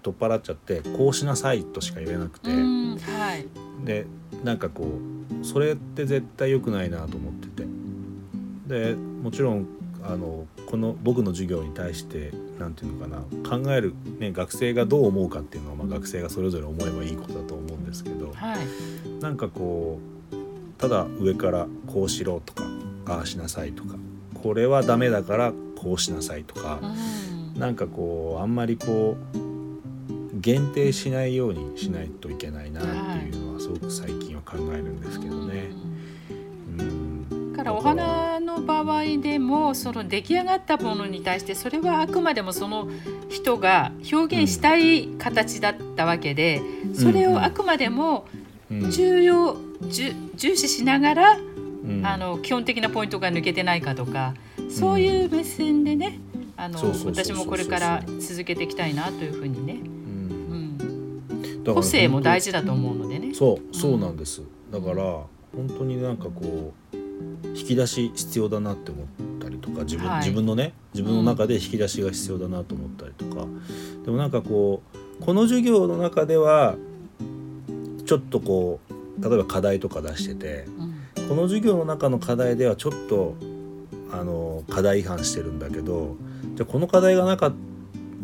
[0.00, 3.46] 取っ払っちゃってこうしなさいとしか言えなくて、うんはい。
[3.84, 4.06] で
[4.44, 7.68] なんかこうそれって絶対良くないなと思ってて。
[8.66, 9.66] でもちろん
[10.02, 13.18] あのこの僕の授業に対してなんていうのかな
[13.58, 19.22] 考える、ね、学生がどう思うかっていうのは、まあ、学生がそれぞれ思えばいいことだと思うんですけど、はい。
[19.22, 19.98] なんかこ
[20.32, 22.64] うただ上からこうしろとか
[23.06, 23.96] ああしなさいとか
[24.40, 26.78] これはダメだからこうしなさいとか。
[26.80, 26.86] う、
[27.56, 27.60] ん。
[27.60, 29.36] なんかこうあんまりこう
[30.40, 35.70] 限定しないようにしないといけないなっていうのはすごく最近は考えるんですけどね。
[36.78, 37.52] うん。
[37.52, 42.88] だからお花の場合でもその出来上がったものに対してそれはあくまでもその
[43.28, 46.62] 人が表現したい形だったわけで
[46.94, 48.26] それをあくまでも
[48.70, 48.90] うん。
[48.90, 52.06] 重要重重視しながらうん。
[52.06, 54.34] あの基本的なポイントが抜けてないかとか
[54.70, 56.18] そういう目線でね
[56.60, 59.80] あの私もこれから続けていきたいなというふうにね、
[61.74, 63.34] 個性も大事事だと思うのでね。
[63.34, 65.28] そうそうなんです、だから本
[65.78, 66.96] 当になんかこう
[67.56, 69.06] 引き出し必要だなって思っ
[69.40, 70.18] たりとか自分,、はい。
[70.20, 73.46] 自分のね自分の中で引き出しが必要だなと思ったりとか、
[74.04, 76.76] でもなんかこうこの授業の中では
[78.06, 80.90] ちょっとこう例えば課題とか出しててうん。
[81.28, 83.36] この授業の中の課題ではちょっと
[84.10, 86.16] あの課題違反してるんだけど
[86.56, 87.52] じゃあこの課題がなか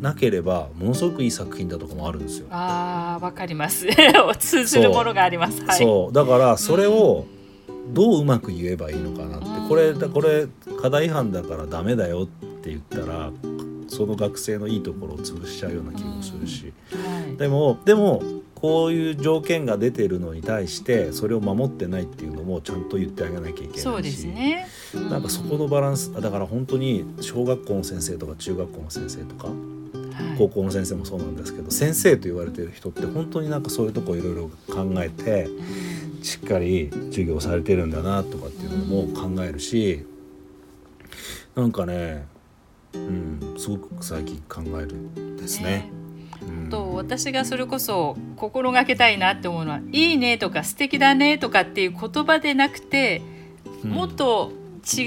[0.00, 2.46] なければものすごくいい作品だとかもあるんですよ。
[2.50, 3.86] あーわかります。
[4.38, 5.62] 通ずるものがあります。
[5.64, 6.12] はい、そう。
[6.12, 7.26] だからそれを
[7.92, 9.68] どううまく言えばいいのかなって、うん。
[9.68, 10.46] これこれ
[10.80, 12.26] 課題違反だからダメだよっ
[12.60, 13.30] て言ったら
[13.88, 17.36] その学生のいいところを潰しちゃうような気もするし、はい。
[17.36, 18.22] でもでも
[18.54, 23.80] こういう条件が出てるのに対してそれを守ってないっていうのもちゃんと言ってあげなきゃいけないし。
[23.80, 24.66] そうですね。
[25.10, 29.54] なんかそこのバランスだから本当に小学校の先生とか中学校の先生とかはい
[30.38, 40.04] 高校の先生もそうなんですけど先生と言われてる人って本当になんかそういうとこいろいろ考えてうんしっかり授業されてるんだなとかっていうのも考えるし
[41.54, 42.26] なんかね
[42.94, 45.90] うんすごく最近考えるんですね。
[46.42, 53.22] うんと私がそれこそ心がけたいなって思うのは「いいね」とか「素敵だね」とかっていう言葉でなくて、
[53.84, 53.90] うん。
[53.90, 54.52] もっと
[54.84, 55.02] 違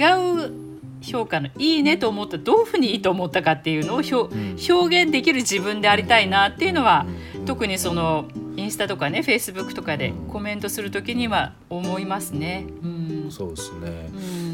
[0.45, 0.68] う
[1.01, 7.45] 評価の「いいね」と思ったどういうふうにいいと思ったかっていうのを表,、現できる自分でありたいなっていうのは、うん。
[7.45, 8.25] 特にその
[8.57, 12.65] インスタとかねフェイスブックとかでうんコメントする時には思いますね。
[12.83, 13.27] うん。
[13.31, 14.09] そうですね。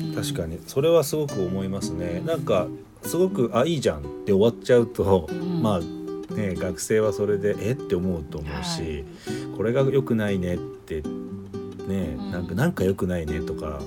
[0.07, 0.15] うん。
[0.15, 0.59] 確かに。
[0.67, 2.21] それはすごく思いますね。
[2.25, 2.67] なんか
[3.03, 5.61] すごくあいいじゃんって終わっちゃうと、ん。
[5.61, 9.03] まあね、学生はそれでえって思うと思うし、
[9.55, 11.01] これが良くないねって
[11.87, 12.31] ねうん。
[12.31, 13.79] なんかなんか良くないねとか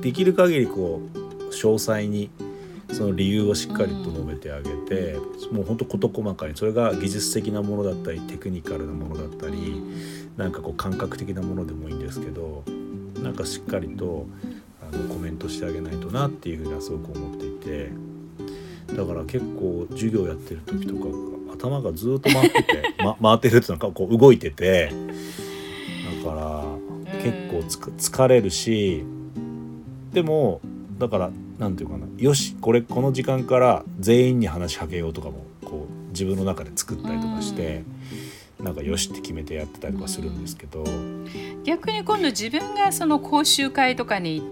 [0.00, 2.30] できる限りこう詳細に
[2.92, 5.18] その理由をしっかりと述べてあげて、
[5.50, 9.82] もうほんと事細かにそれが技術的なものだったりテクニカルなものだったり、
[10.36, 12.62] なんかこう感覚的なものでもいいんですけど
[13.22, 14.26] なんかしっかりと
[14.92, 17.90] あのコメントしてあげないとなっていうふうにはすごく思っていて
[18.94, 21.00] だから結構授業やってる時とか
[21.54, 24.92] 頭がずっと回ってて、 ま、回ってるっていうのかこう動いてて
[26.22, 26.64] だから
[27.22, 29.02] 結構つか疲れるし
[30.12, 30.60] でも
[30.98, 32.06] だからなんていうかな。
[32.16, 37.84] よしこれこの時間から全員に話しかけようとかもこう自分の中で作ったりとかして。
[38.58, 40.82] なんかよしって決めてやってたりとかするんですけど、
[41.64, 44.42] 逆に今度自分がその講習会とかに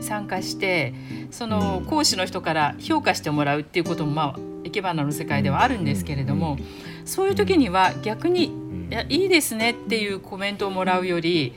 [0.00, 0.92] 参加して
[1.30, 1.84] そのうん。
[1.84, 6.58] 講師の人から評価してもらうっていうこともまあ生け花の世界ではあるんですけれども、
[7.04, 8.50] そういう時には逆にう
[8.88, 11.54] ん「いやいいですね」っていうコメントをもらうより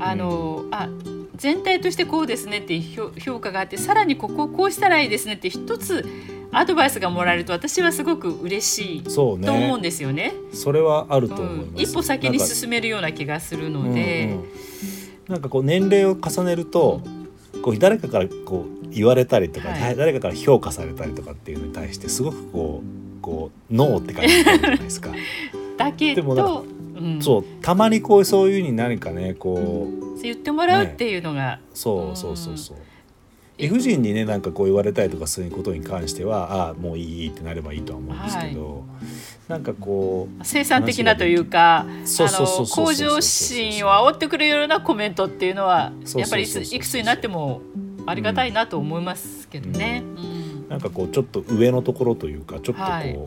[0.00, 0.86] あの、あ
[1.38, 6.04] 全体としてこうですねっていう評評価があってさらにここをこうしたらいいですねって一つ
[6.52, 10.32] アドバイスがもらえると私はすごく嬉しいと思うんねですよね。
[10.52, 14.24] それはあるうと思いん、ます、一歩先に進めるような気がするのうんで。
[14.24, 14.68] うん
[15.28, 17.02] なんかこう年齢を重ねると
[17.62, 25.10] こう誰かからこう言われたりとか、はい誰かから評価されたりとかっていうのに対してすごくこうこうノーって感じじゃないですか。
[25.76, 26.77] だけど、うん、
[27.20, 32.76] そうたまにこうそういうふうに何かねこう言ってもらうっていうのが、そうそうそうそう。
[33.56, 38.84] 理不尽にねなんかこう言われたりとかすることに関してはああもういいってなればいいとは思うんですけど、
[39.48, 42.86] なんかこう生産的なというかあそうそうそうのそうそう。
[42.86, 46.54] 向上心を煽ってくれるようなコメントっていうのはそうやっぱりいそう。
[46.54, 47.62] そうそうついくつになっても
[48.06, 50.02] ありがたいなと思いますけどね。
[50.04, 50.68] うん。
[50.68, 53.18] なんかこうちょっと上のところというかちょっとこう、はい。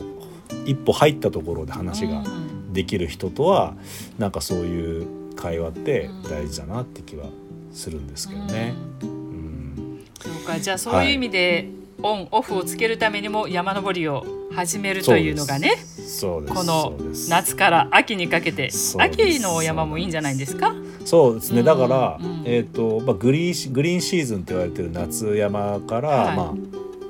[0.64, 2.20] 一歩入ったところで話が。
[2.20, 3.74] うんできる人とは
[4.18, 7.26] なんかそういう会話って大事だなって気は
[7.72, 8.74] するんですけどね。
[9.02, 10.04] うん。
[10.20, 11.68] そうかじゃあそういう意味で、
[12.02, 16.54] オンオフをつけるためにも山登りを始めるというのがねそうです。
[16.54, 20.74] この夏から秋にかけて秋のお山もいいんじゃないんですか？
[21.04, 21.66] そうですね、うん。
[21.66, 22.42] だから、うん。
[22.44, 26.36] えっ、と、まあ、グリーンシグリーンシーズンって言われてる夏山から、はい。
[26.36, 26.54] まあ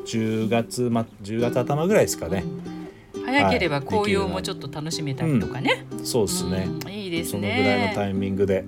[0.06, 2.44] 10月、ま、10月頭ぐらいですかね、
[3.32, 5.86] 早ければはい紅葉もちょっと楽しめたりとかね。
[6.04, 7.88] そうですね、うんいいですそのぐらいね。
[7.88, 8.64] のタイミングで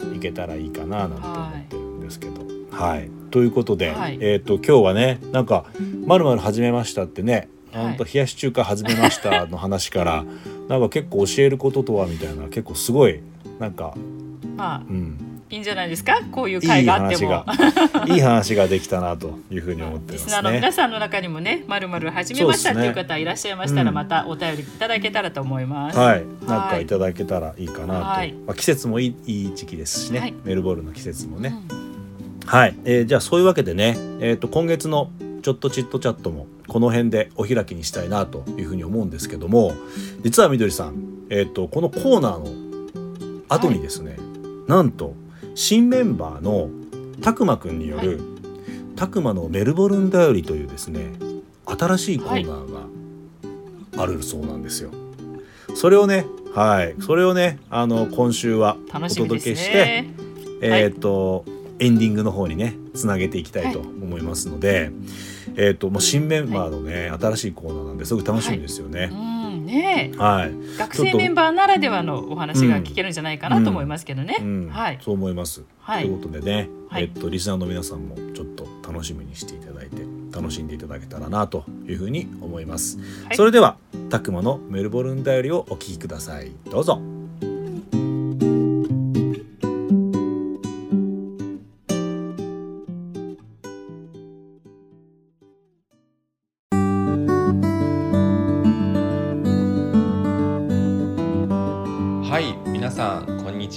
[0.00, 0.16] うん。
[0.16, 2.42] いけたらいいかななんて思ってるんですけど。
[2.70, 4.18] はい、ということで、はい。
[4.20, 5.66] えっ、と今日はねなんか
[6.06, 7.84] 「まるまる始めました」ってね「はい。
[7.84, 10.24] ほんと冷やし中華始めました」の話から
[10.68, 13.20] なんか結構教えることとはみたいな結構すごい
[13.58, 13.94] なんか、
[14.56, 15.18] まあうん、
[15.50, 16.20] いいんじゃないですか？
[16.30, 17.44] こういういい会があって話もが。
[18.06, 20.30] いい話ができたなというふうに思ってリますね。
[20.30, 20.72] スナーの皆。
[20.72, 23.94] さんの中にもね、まるまる始めましたっていう方いらっしゃいましたら、うん。
[23.94, 25.98] またお便りいただけたらと思います。
[25.98, 28.32] はい、なんかいただけたらいいかなと、はい。
[28.32, 30.34] まあ、季節もいいいい時期ですしね、はい。
[30.44, 32.46] メルボルンの季節もね、うん。
[32.46, 35.10] はい、えーじゃあそういうわけでね、えー、と今月の
[35.42, 39.72] 「ちょっとチットチャット」もこの辺でお開きにしたいなというふうに思うんですけども
[40.22, 40.94] 実はみどりさん、
[41.30, 42.46] えー、とこのコーナーの
[43.48, 44.16] 後にですね、
[44.68, 45.14] なんと
[45.54, 46.70] 新メンバーの
[47.20, 48.40] たくまくんによる、はい
[49.00, 51.12] たくまのメルボルンだよりというですね
[51.64, 54.90] 新しいコーナーがあるそうなんですよ。
[55.74, 60.14] それをねはいそれをねあの今週はお届けして、ね。
[60.60, 61.46] えっ、と、
[61.78, 64.90] エンディングの方にねつなげていきたいと思いますので、
[65.56, 69.06] えっ、ともう新メンバーのね、新しいコーナーなんですごく楽しみですようね。
[69.06, 69.10] ん、
[69.70, 74.36] ねえはい、学生メンバーならではのお話が聞けるんじゃないかなと思いますけどね。
[74.40, 74.98] うんはい。
[75.00, 75.62] そう思います。
[75.80, 82.98] はいということでね、はいえっ、とリスナーの皆さんもちょっと楽しみにしていただいて楽しんでいただけたらなというふうに思います。
[83.26, 83.76] はいそれでは
[84.10, 86.50] たくまのメルボルンだよりをお聞きください。
[86.70, 87.19] どうぞ。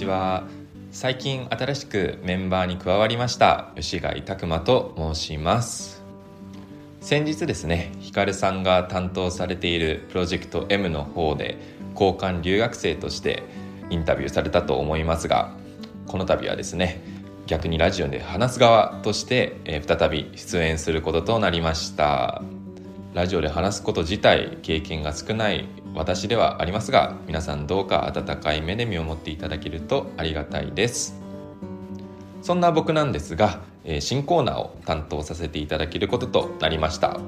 [0.03, 0.43] ちは
[0.91, 6.03] 最近新しくメンバーに加わりました吉貝拓馬と申します。
[6.99, 11.57] 先日ですねひかるさんが担当されているプロジェクト M の方で
[11.93, 13.43] 交換留学生として
[13.89, 15.53] インタビューされたと思いますが
[16.07, 17.01] この度はですね
[17.45, 22.41] 逆にラジオで話す側として、え再び出演することとなりました。
[23.13, 31.21] ラジオで話すこと自体経験が少ない私ではありますが皆さんどうか温かい目で見守っていただけるとありがたいです。
[32.41, 33.61] そんな僕なんですが、
[33.99, 37.19] 新コーナーを担当させていただけることとなりました。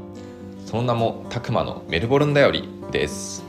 [0.65, 3.43] その名も「たくまのメルボルンだより」です。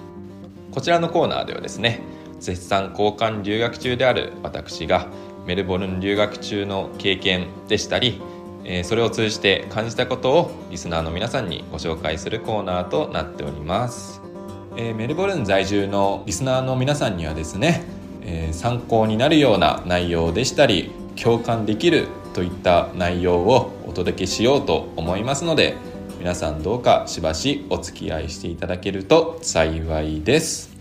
[0.71, 2.03] こちらのコーナーではですね
[2.39, 5.09] 絶賛交換留学中である私が
[5.47, 8.21] メルボルン留学中の経験でしたり
[8.85, 14.21] それを通じて感じたことをリスナーの皆さんにご紹介するコーナーとなっております、
[14.79, 17.85] えメルボルン在住のリスナーの皆さんにはですね、
[18.21, 25.77] え参考になるような内容でしたり共感できるといった内容をお届けしようと思いますので
[26.19, 30.77] 皆さんどうかしばしお付き合いしていただけると幸いです。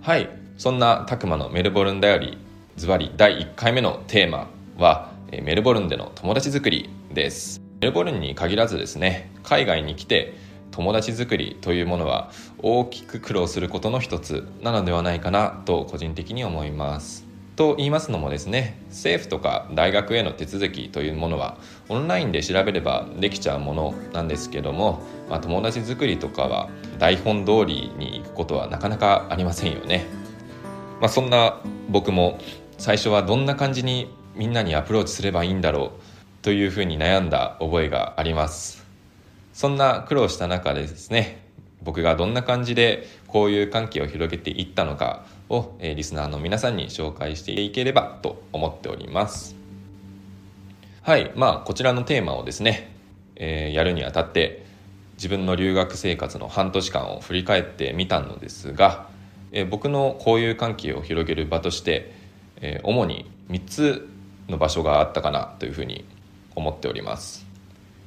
[0.00, 2.38] はいそんなたくまのメルボルンだより
[2.76, 7.60] ズバリ第1回目のテーマはメルボルンでの友達作りです。
[7.80, 10.34] メルボルンに限らずですね海外に来て
[10.70, 12.30] 友達作りというものは
[12.60, 30.06] 大きく苦労することの一つなのではないかなと個人的に思いますと言いますのもですね政府とか大学への手続きというものはオンラインで調べればできちゃうものなんですけども、まあ、友達作りとかは台本通りに行くことはなかなかありませんよね。
[31.00, 32.38] まあ、そんな僕も
[32.76, 38.86] 最初はどんな感じにみんなにアプローチすればいいんだろうというふうに悩んだ覚えがあります
[39.52, 41.47] そんな苦労した中でですね
[41.82, 49.56] 僕がどんな感じで交友関係を広げていったのかを、えリスナーの皆さんに紹介していければと思っております。
[51.02, 52.90] はいまあこちらのテーマをですね、
[53.36, 54.66] えー、やるにあたって
[55.14, 59.08] 自分の留学生活の半年間を振り返ってみたのですが、
[59.52, 62.12] えー、僕の交友関係を広げる場として、
[62.60, 64.08] えー、主に3つ
[64.48, 66.04] の場所があったかなというふうに
[66.54, 67.46] 思っております。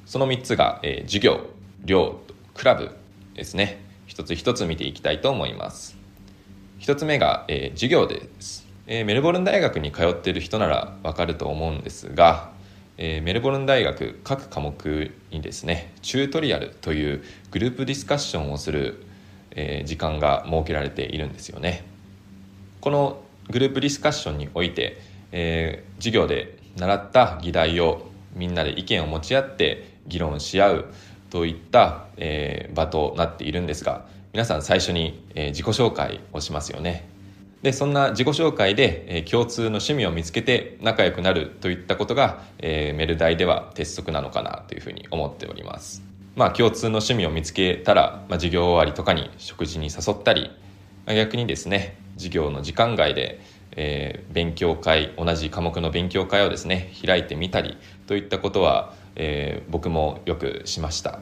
[0.05, 1.47] その3つが、えー、授業
[1.83, 2.19] 寮
[2.53, 2.95] クラブ
[3.35, 3.83] ですね。
[4.07, 6.01] 一つ一つ見ていきたいと思います。
[6.81, 12.51] 一つ目が、えー、授業です、えー、メルボルン大学に通っている人ならわかると思うんですが、
[12.97, 19.05] えー、メルボルン大学各科目にですねチュートリアルというグループディスカッションをする、
[19.51, 21.85] え時間が設けられているんですよね。
[22.79, 23.21] この
[23.51, 24.99] グループディスカッションにおいて、
[25.31, 30.85] え授業で習った議題をみんなで意見を持ち合って議論し合う
[31.31, 37.09] といった、えー、場となっているんですが皆さん最初に、えー、自己紹介をしますよね。
[37.63, 46.03] でそんな自己紹介で、えー、共通の趣味を見つけて仲良くなるといったことが、えー、メル大では鉄則なのかなというふうに思っております。
[46.35, 50.49] まあ共通の趣味を見つけたら、まあ、授業終わりとかに食事に誘ったり
[51.07, 53.39] 逆にですね授業の時間外で
[53.75, 57.77] えー、勉強会同じ科目の勉強会をですね開いてみたり
[58.07, 61.19] といったことは、えー、僕もよくしました。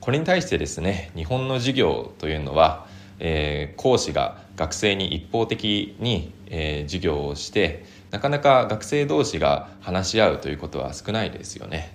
[0.00, 2.86] これに対してですね日本の授業というのは、
[3.18, 11.94] えー、講師が学生に一方的に、え授業をしてなかなか学生同士が話し合うということは少ないですよね、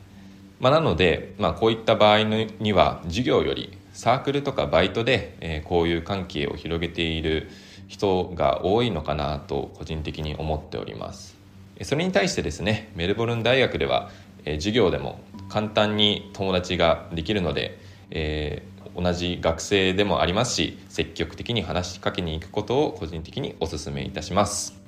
[0.60, 7.50] まあ、なので、まあ、こういった場合には授業よりサークルとかバイトで、えこういう関係を広げている
[7.88, 11.36] 人が多いのかなと個人的に思っております。
[11.82, 14.10] それに対してですねメルボルン大学では、
[14.46, 15.20] え授業でも
[15.50, 17.78] 簡単に友達ができるので、
[18.12, 24.80] えー、同じ学生でもありますし積極的に話しかけに行くことを個人的にお勧めいたします。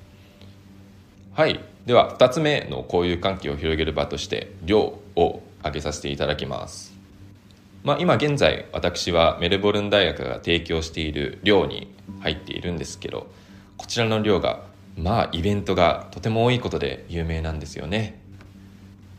[1.34, 1.60] はい。
[1.86, 6.98] では2つ目の交友関係を広げる場として寮を挙げさせていただきます。
[7.84, 13.30] まあ、今現在私はメルボルン大学が提供している寮に入っているんですけど
[13.76, 14.64] こちらの寮が
[14.96, 18.20] まあイベントがとても多いことで有名なんですよね。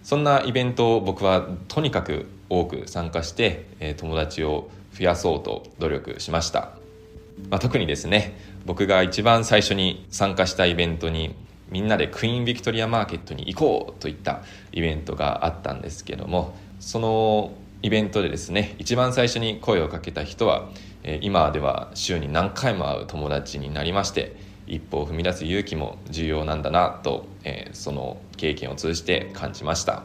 [0.09, 6.71] そんなイベントを僕はとにかく多く参加して、え友達を増やそうと努力しました、
[7.51, 8.35] まあ、特にですね
[8.65, 11.35] 僕が一番最初に参加したイベントに
[11.69, 14.41] みんなでクイーンビクトリアマーケットに行こうといった
[14.71, 17.51] イベントがあったんですけどもその
[17.83, 20.69] イベントでですね一番最初に声をかけた人は、
[21.21, 24.35] 今では週に何回も会う友達になりまして
[24.69, 30.03] 一歩を踏み出す勇気も重要なんだなと、えー、その経験を通じて感じました。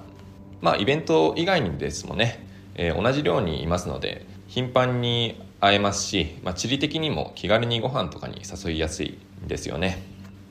[0.60, 2.44] まあイベント以外にですもね、
[2.74, 10.02] えー、同じ寮にいますので頻繁に会えますし、まあ、地理的にも気軽にご飯とかに誘いやすいんですよね、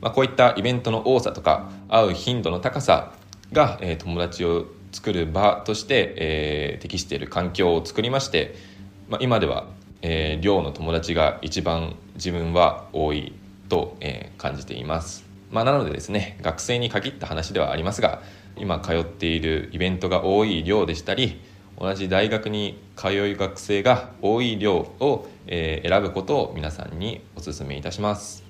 [0.01, 3.13] まあ、こういったイベントの多さとか会う頻度の高さ
[3.51, 8.55] が、えー、友達を作る場として、えー、適している環境を作りまして、
[9.09, 9.67] まあ、今では、
[10.01, 13.33] えー、寮の友達が一番自分は多い
[13.73, 18.21] と、え、感じています、まあ、なのでですね学生に限った話ではありますが
[18.55, 21.41] 今通っているイベントが多い寮でしたり
[21.79, 28.43] 同じ大学に通う学生が多い寮を、え、選ぶことを皆さんにお勧めいたします。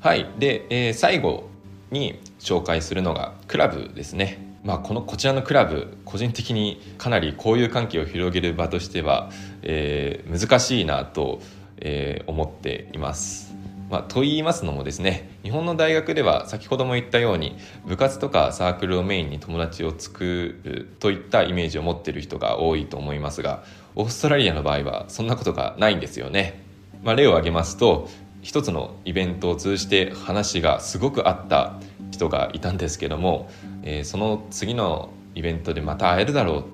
[0.00, 0.30] はい。
[0.38, 1.48] で、えー、最後
[1.90, 4.38] に紹介するのがクラブですね。
[4.62, 9.28] まあ、このこちらのクラブ個人的にかなり交友関係を広げる場としては、
[9.62, 11.40] えー、難しいなと
[11.78, 13.45] えー、思っています。
[13.88, 17.56] まあ、と言いますのもですね日本の大学では先ほども言ったように
[17.86, 23.62] 部活とかサークルをメインに友達を作るといったイメージを持っている人が多いと思いますが
[23.94, 26.64] オーストラリアの場合はそんなことがないんですよね。
[27.02, 28.08] まあ、例を挙げますと
[28.42, 31.80] 一つのイベントを通じて話がすごくあった
[32.10, 33.50] 人がいたんですけども、
[33.82, 36.64] えー、その次のイベントでまた会えるだろう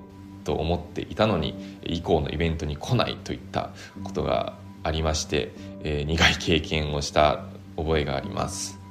[0.43, 3.71] と思っていたのに以降のイベントに来ないといった
[4.03, 5.53] ことがありまして、
[5.83, 7.45] えー、苦い経験をした
[7.77, 8.83] 覚えがあります。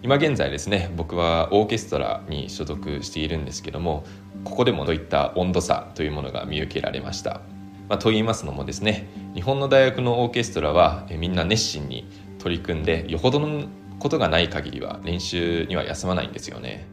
[0.00, 4.04] 今現在ですね僕はオーケストラに所属しているんですけども
[4.44, 7.40] ここでもどういった温度差というものが見受けられました、
[7.88, 13.66] まあ、と言いますのもですね日本の大学のオーケストラは、えー、みんな熱心に取り組んでよほどの
[13.98, 16.86] ことがない限りは練習には休まないんですよね。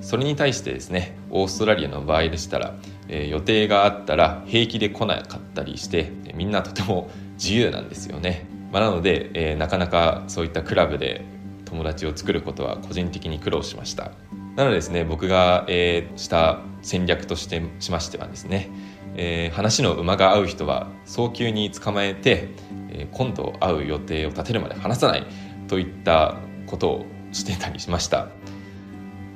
[0.00, 2.74] それに対してですねオーストラリアの場合でしたら、
[3.08, 7.10] えー、予定があったら平気で来なかったりしてみんなとても
[7.42, 11.24] 自由なんですよね、まあ、なので、えー、なかなかそういったクラブで
[11.64, 14.12] 友達を作ることは個人的に苦労しました。
[14.56, 18.68] なのでですね僕が、えー、した戦略としてしましてはですね、
[19.16, 22.48] えー、話の馬が合う人は早急に捕まえて、
[22.90, 25.26] えー、今度会う予定を立てるまで話さない
[25.68, 26.36] といった
[26.66, 28.28] ことをしてたりしました。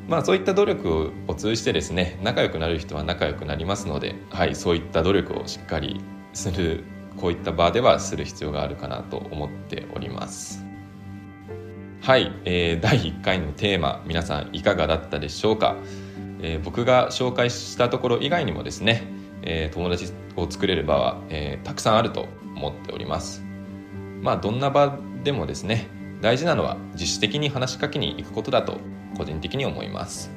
[0.08, 6.00] まあそういった努力を通じてですね仲良くなる人は仲良くなりますので、はい、そういった努力をしっかり
[6.34, 6.84] する
[7.24, 10.62] こういった場ではする必要があるかなと思っております。
[12.02, 15.74] はい、えー、第1回のテーマ皆さんいかがだったでしょうか、
[16.42, 19.04] えー、僕が紹介したところ以外にもですね、
[19.40, 23.42] えー、友達を作れる場は、えー、たくさんあると思っております。
[24.20, 25.88] まあどんな場でもですね
[26.20, 28.80] 大事なのは自主的に話しかけに行くことだと
[29.16, 30.30] 個人的に思います。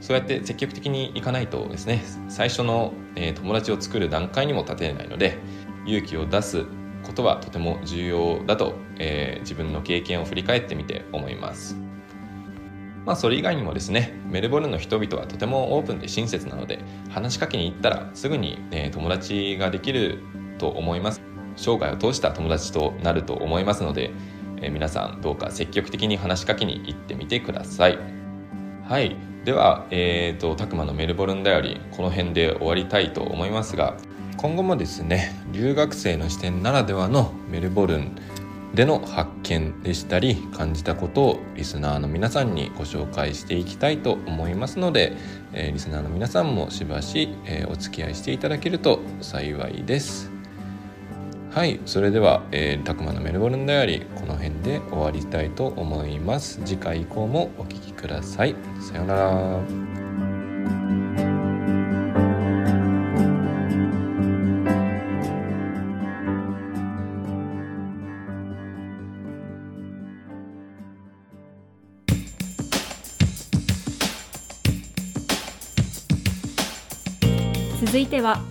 [0.00, 5.38] そうやって積極的にいかないとですね最初の、えー、友達を作る段階にも立てれないので
[5.86, 6.64] 勇気を出す
[7.02, 11.76] ことはとても重要だと、えー、自分の経験を振り返ってみて思います。
[13.06, 20.18] まあそれ以外にもですねメルボルンの人々はとてもオープンで親切なので話しかけに行ったらすぐに、えー、友達ができる
[20.58, 21.22] と思います。
[21.56, 24.10] 生涯を通した友達となると思いますので、
[24.58, 27.98] えー、皆さんどうか積極的に話しかけに行ってみてください。
[28.84, 29.16] はい。
[29.44, 33.96] では、えーと、とたくまのメルボルンだよりこの辺で終わりたいと思いますが
[34.36, 38.16] 今後もですね留学生の視点ならではのメルボルン
[38.74, 45.16] での発見でしたり感じたことをリスナーの皆さんにご紹介していきたいと思いますので、
[45.52, 50.30] えー、リスナーの皆さんもしばし、えー、お付き合いしていただけると幸いです。
[51.50, 56.60] はいそれでは、えー、たくまのメルボルンダイアリーこの辺で終わりたいと思います。
[56.64, 58.54] 次回以降もお聴きください。
[58.80, 60.99] さようなら。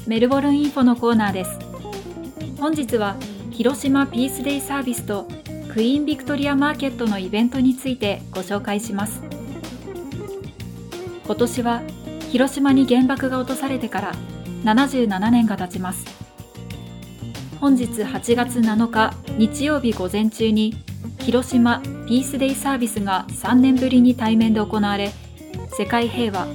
[0.10, 1.52] メルボルンインフォのコーナーです。
[2.60, 3.16] 本日は
[3.52, 5.28] 広島ピースデイサービスと
[5.72, 9.22] クイーンビクトリアマーケットのイベントについてご紹介します。
[11.24, 11.84] 今年は
[12.32, 14.14] 広島に原爆が落とされてから
[14.64, 16.08] 77年が経ちます。
[17.60, 20.74] 本日8月7日日曜日午前中に
[21.20, 25.12] 広島ピースデイサービスが3年ぶりに対面で行われ
[25.78, 26.48] 世界平和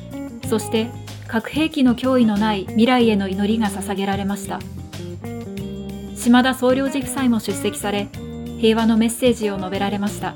[0.48, 4.60] そして核兵器の脅威のない未来への祈りが捧げられました。
[6.16, 8.08] 島田総領事夫妻も出席され
[8.58, 10.34] 平和のメッセージを述べられました。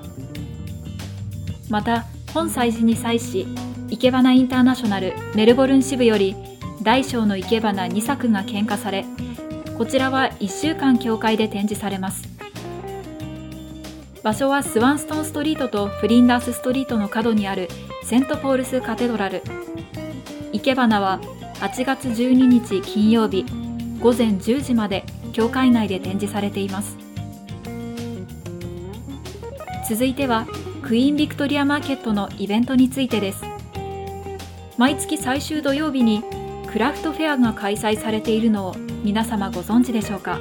[1.71, 3.47] また本祭事に際し
[3.91, 6.37] 生け花インターナショナルメルボルン支部より
[6.83, 9.05] 大小の生け花2作が献花され
[9.77, 12.29] こちらは1週間教会で展示されます。
[14.23, 17.69] 場所はスワンストンストリートとフリンダースストリートの角にある
[18.03, 19.43] セントポールスカテドラル。
[20.53, 21.21] 生け花は
[21.55, 23.45] 8月12日金曜日
[24.01, 26.97] 午前10時まで教会内で展示されています。
[29.89, 30.47] 続いては
[30.83, 33.43] クイーンビクトリアマーケットのイベントについてです。
[34.77, 36.23] 毎月最終土曜日に
[36.71, 40.39] クラフトフェアが開催されているのを皆様ご存知でしょうか。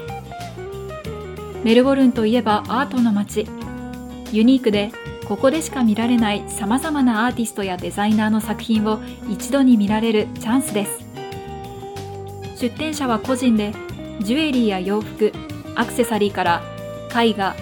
[1.64, 3.47] メルボルンといえばアートの街。
[4.32, 4.91] ユニークで
[5.28, 11.06] ここでしか見られないさまざまなアーティストやデザイナーの作品を一度に見られるチャンスです。
[12.56, 13.74] 出展者は個人で
[14.22, 15.34] ジュエリーや洋服
[15.76, 16.64] アクセサリーから
[17.14, 17.58] 絵画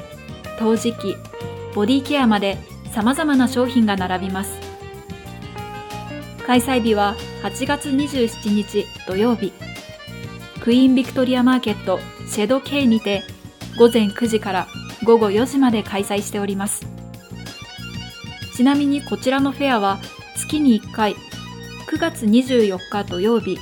[0.60, 1.18] 陶磁器
[1.74, 2.60] ボディケアまで
[2.92, 4.60] さまざまな商品が並びます。
[6.46, 9.52] 開催日は8月27日土曜日。
[10.64, 13.24] クイーンビクトリアマーケットシェド K にて
[13.80, 14.68] 午前9時から
[15.04, 16.95] 午後4時まで開催しております。
[18.56, 20.00] ちなみにこちらのフェアは
[20.38, 21.16] 月に1回
[21.92, 23.58] 9月24日土曜日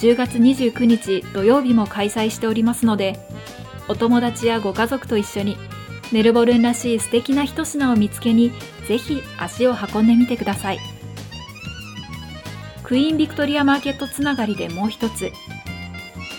[0.00, 3.18] 10月29日土曜日も開催しておりますので
[3.88, 5.56] お友達やご家族と一緒に
[6.12, 8.52] メルボルンらしい素敵な一品を見つけに
[8.86, 10.78] ぜひ足を運んでみてください。
[12.82, 15.30] クイーンビクトリアマーケットつながりでもう一つ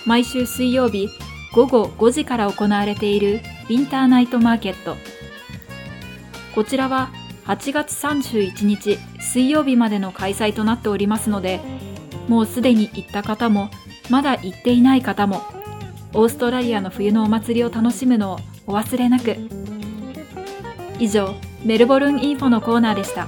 [0.05, 1.07] 毎週水曜日
[1.53, 4.95] 午後5時から行われているウィンターナイトマーケット。
[6.55, 7.11] こちらは
[7.49, 11.59] 8月31日水曜日までの開催となっておりますので
[12.27, 13.71] もうすでに行った方も
[14.11, 15.41] まだ行っていない方も
[16.13, 19.35] オーストラリアの冬のお祭りを楽しむのをお忘れなく。
[20.99, 21.33] 以上
[21.63, 23.27] メルボルンインフォのコーナーでした。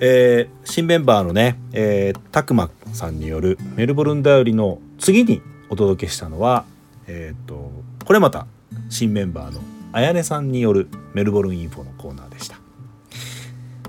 [0.00, 6.64] えー新メンバーのね、えー、たくまさんによるメルボルンだよりの次にお届けしたのは、
[7.06, 7.70] えー、と
[8.04, 8.46] これまた
[8.88, 9.60] 新メンバーの
[9.92, 12.56] あやねさんによるメルボルンインフォのコーナーでした。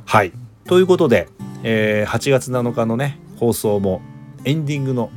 [0.05, 0.33] はい
[0.65, 1.29] ということで、
[1.63, 4.01] えー8月7日のね放送も
[4.43, 5.11] エンディングの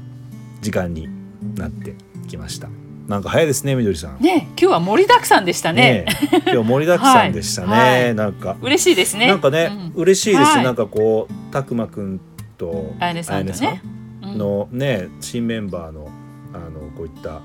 [0.61, 1.09] 時間に
[1.57, 1.95] なって
[2.29, 2.84] きました。
[3.07, 4.19] なんか早いですねみどりさん。
[4.21, 6.05] ね今日は盛りだくさんでしたね。
[6.05, 7.69] ねえ今日盛りだくさんでしたね。
[7.73, 8.05] はい。
[8.05, 9.27] はいなんか嬉しいですね。
[9.27, 10.03] なんかね、うん。
[10.03, 10.65] 嬉しいです、はい。
[10.65, 12.21] なんかこうたくまくん
[12.57, 13.83] とあやねさんとね。
[14.23, 14.39] うん。
[14.39, 16.09] のね新メンバーの
[16.55, 17.41] あのこういった、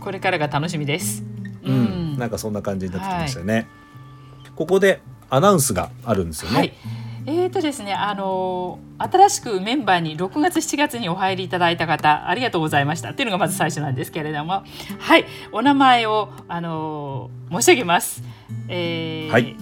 [0.00, 1.22] これからが楽しみです。
[1.64, 2.18] うん。
[2.18, 3.66] なんかそんな感じになってきましたよね、
[4.54, 6.72] ここでアナウンスがあるんですよね、はい。
[7.26, 13.10] えーとですね、あのー新しくメンバーに6月7月にお入りいただいた方ありがとうございました。
[13.10, 14.62] っていうのがまず最初なんですけれども。
[15.00, 15.24] はい。
[15.52, 18.22] お名前を、あのー申し上げます、
[18.68, 19.56] えーはい。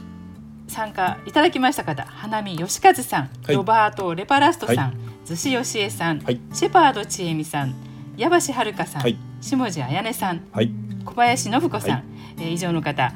[0.68, 3.54] 参加いただきました方花見義和さん、はい。
[3.54, 4.92] ロバート・レパラストさん、は
[5.26, 6.40] 逗子よしえさん、はい。
[6.52, 7.74] シェパード千恵美さん
[8.16, 9.16] 矢橋遥さん、はい。
[9.40, 10.70] 下地彩音さんはい。
[11.04, 12.04] 小林信子さん、はい。
[12.38, 13.12] えー以上の方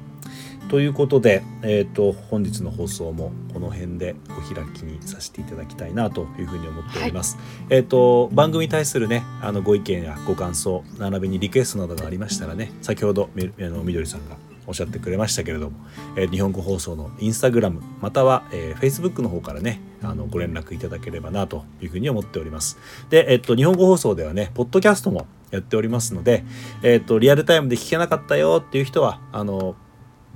[0.68, 7.38] ということで、えー、と本日の放送もこの辺でお開きにさせていただきたいなというふうに思っております。
[7.70, 14.36] えっ、と番組に対するねあのご意見やご感想並びにリクエストなどがありましたらね先ほどみあのみどりさんが
[14.66, 15.76] おっしゃってくれましたけれども、
[16.16, 22.78] えー日本語放送のインスタグラムまたは、えー、Facebook の方からねあのご連絡いただければなというふうに思っております。
[23.08, 26.44] で、えっと、日本語放送ではねポッドキャストもやっておりますので、
[26.82, 29.76] えっと、リアルタイムで聞けなかったよっていう人はあの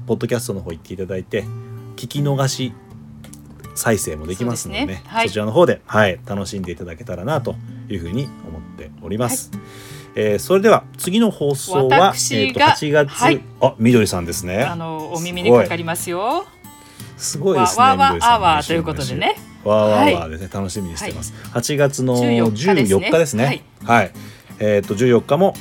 [0.07, 1.45] ポッドキャストの方行っていただいて
[1.97, 2.73] 聞き逃し
[3.75, 7.57] 再生もできますのでねねはいそちらの方で、はい、楽しんでいただけたらなと
[7.89, 9.51] いうふうに思っております。
[10.15, 13.41] えーそれでは次の放送は、えー、と私が8月、はい。
[13.61, 14.63] あみどりさんですね。
[14.63, 16.47] あのお耳にかかりますよ。
[17.17, 18.33] すごいですねわわわみどりさん。
[18.33, 19.37] あわということでね。
[19.65, 21.35] わーわーわはーですね、楽しみにしてます。
[21.53, 23.45] 8月の14 14日ですね。
[23.45, 24.13] はいはい。
[24.59, 25.55] えっ、と14日も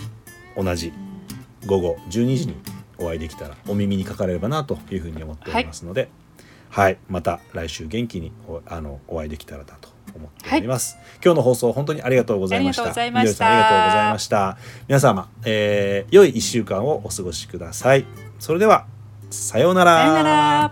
[0.58, 0.93] 同じ
[1.66, 2.56] 午後12時に
[2.97, 6.10] お会いできたらお耳にかかれればなというふうに思っておりますので、
[6.70, 12.84] はい、また来週元気におあのお会いできたらなと思っております、今日の放送本当にありがとうございました。
[12.84, 13.24] ありがとうございました。
[13.26, 14.57] みどりさんありがとうございました。
[14.88, 18.05] 皆様、えー良い1週間をお過ごしください。
[18.39, 18.86] それでは
[19.30, 20.72] さようなら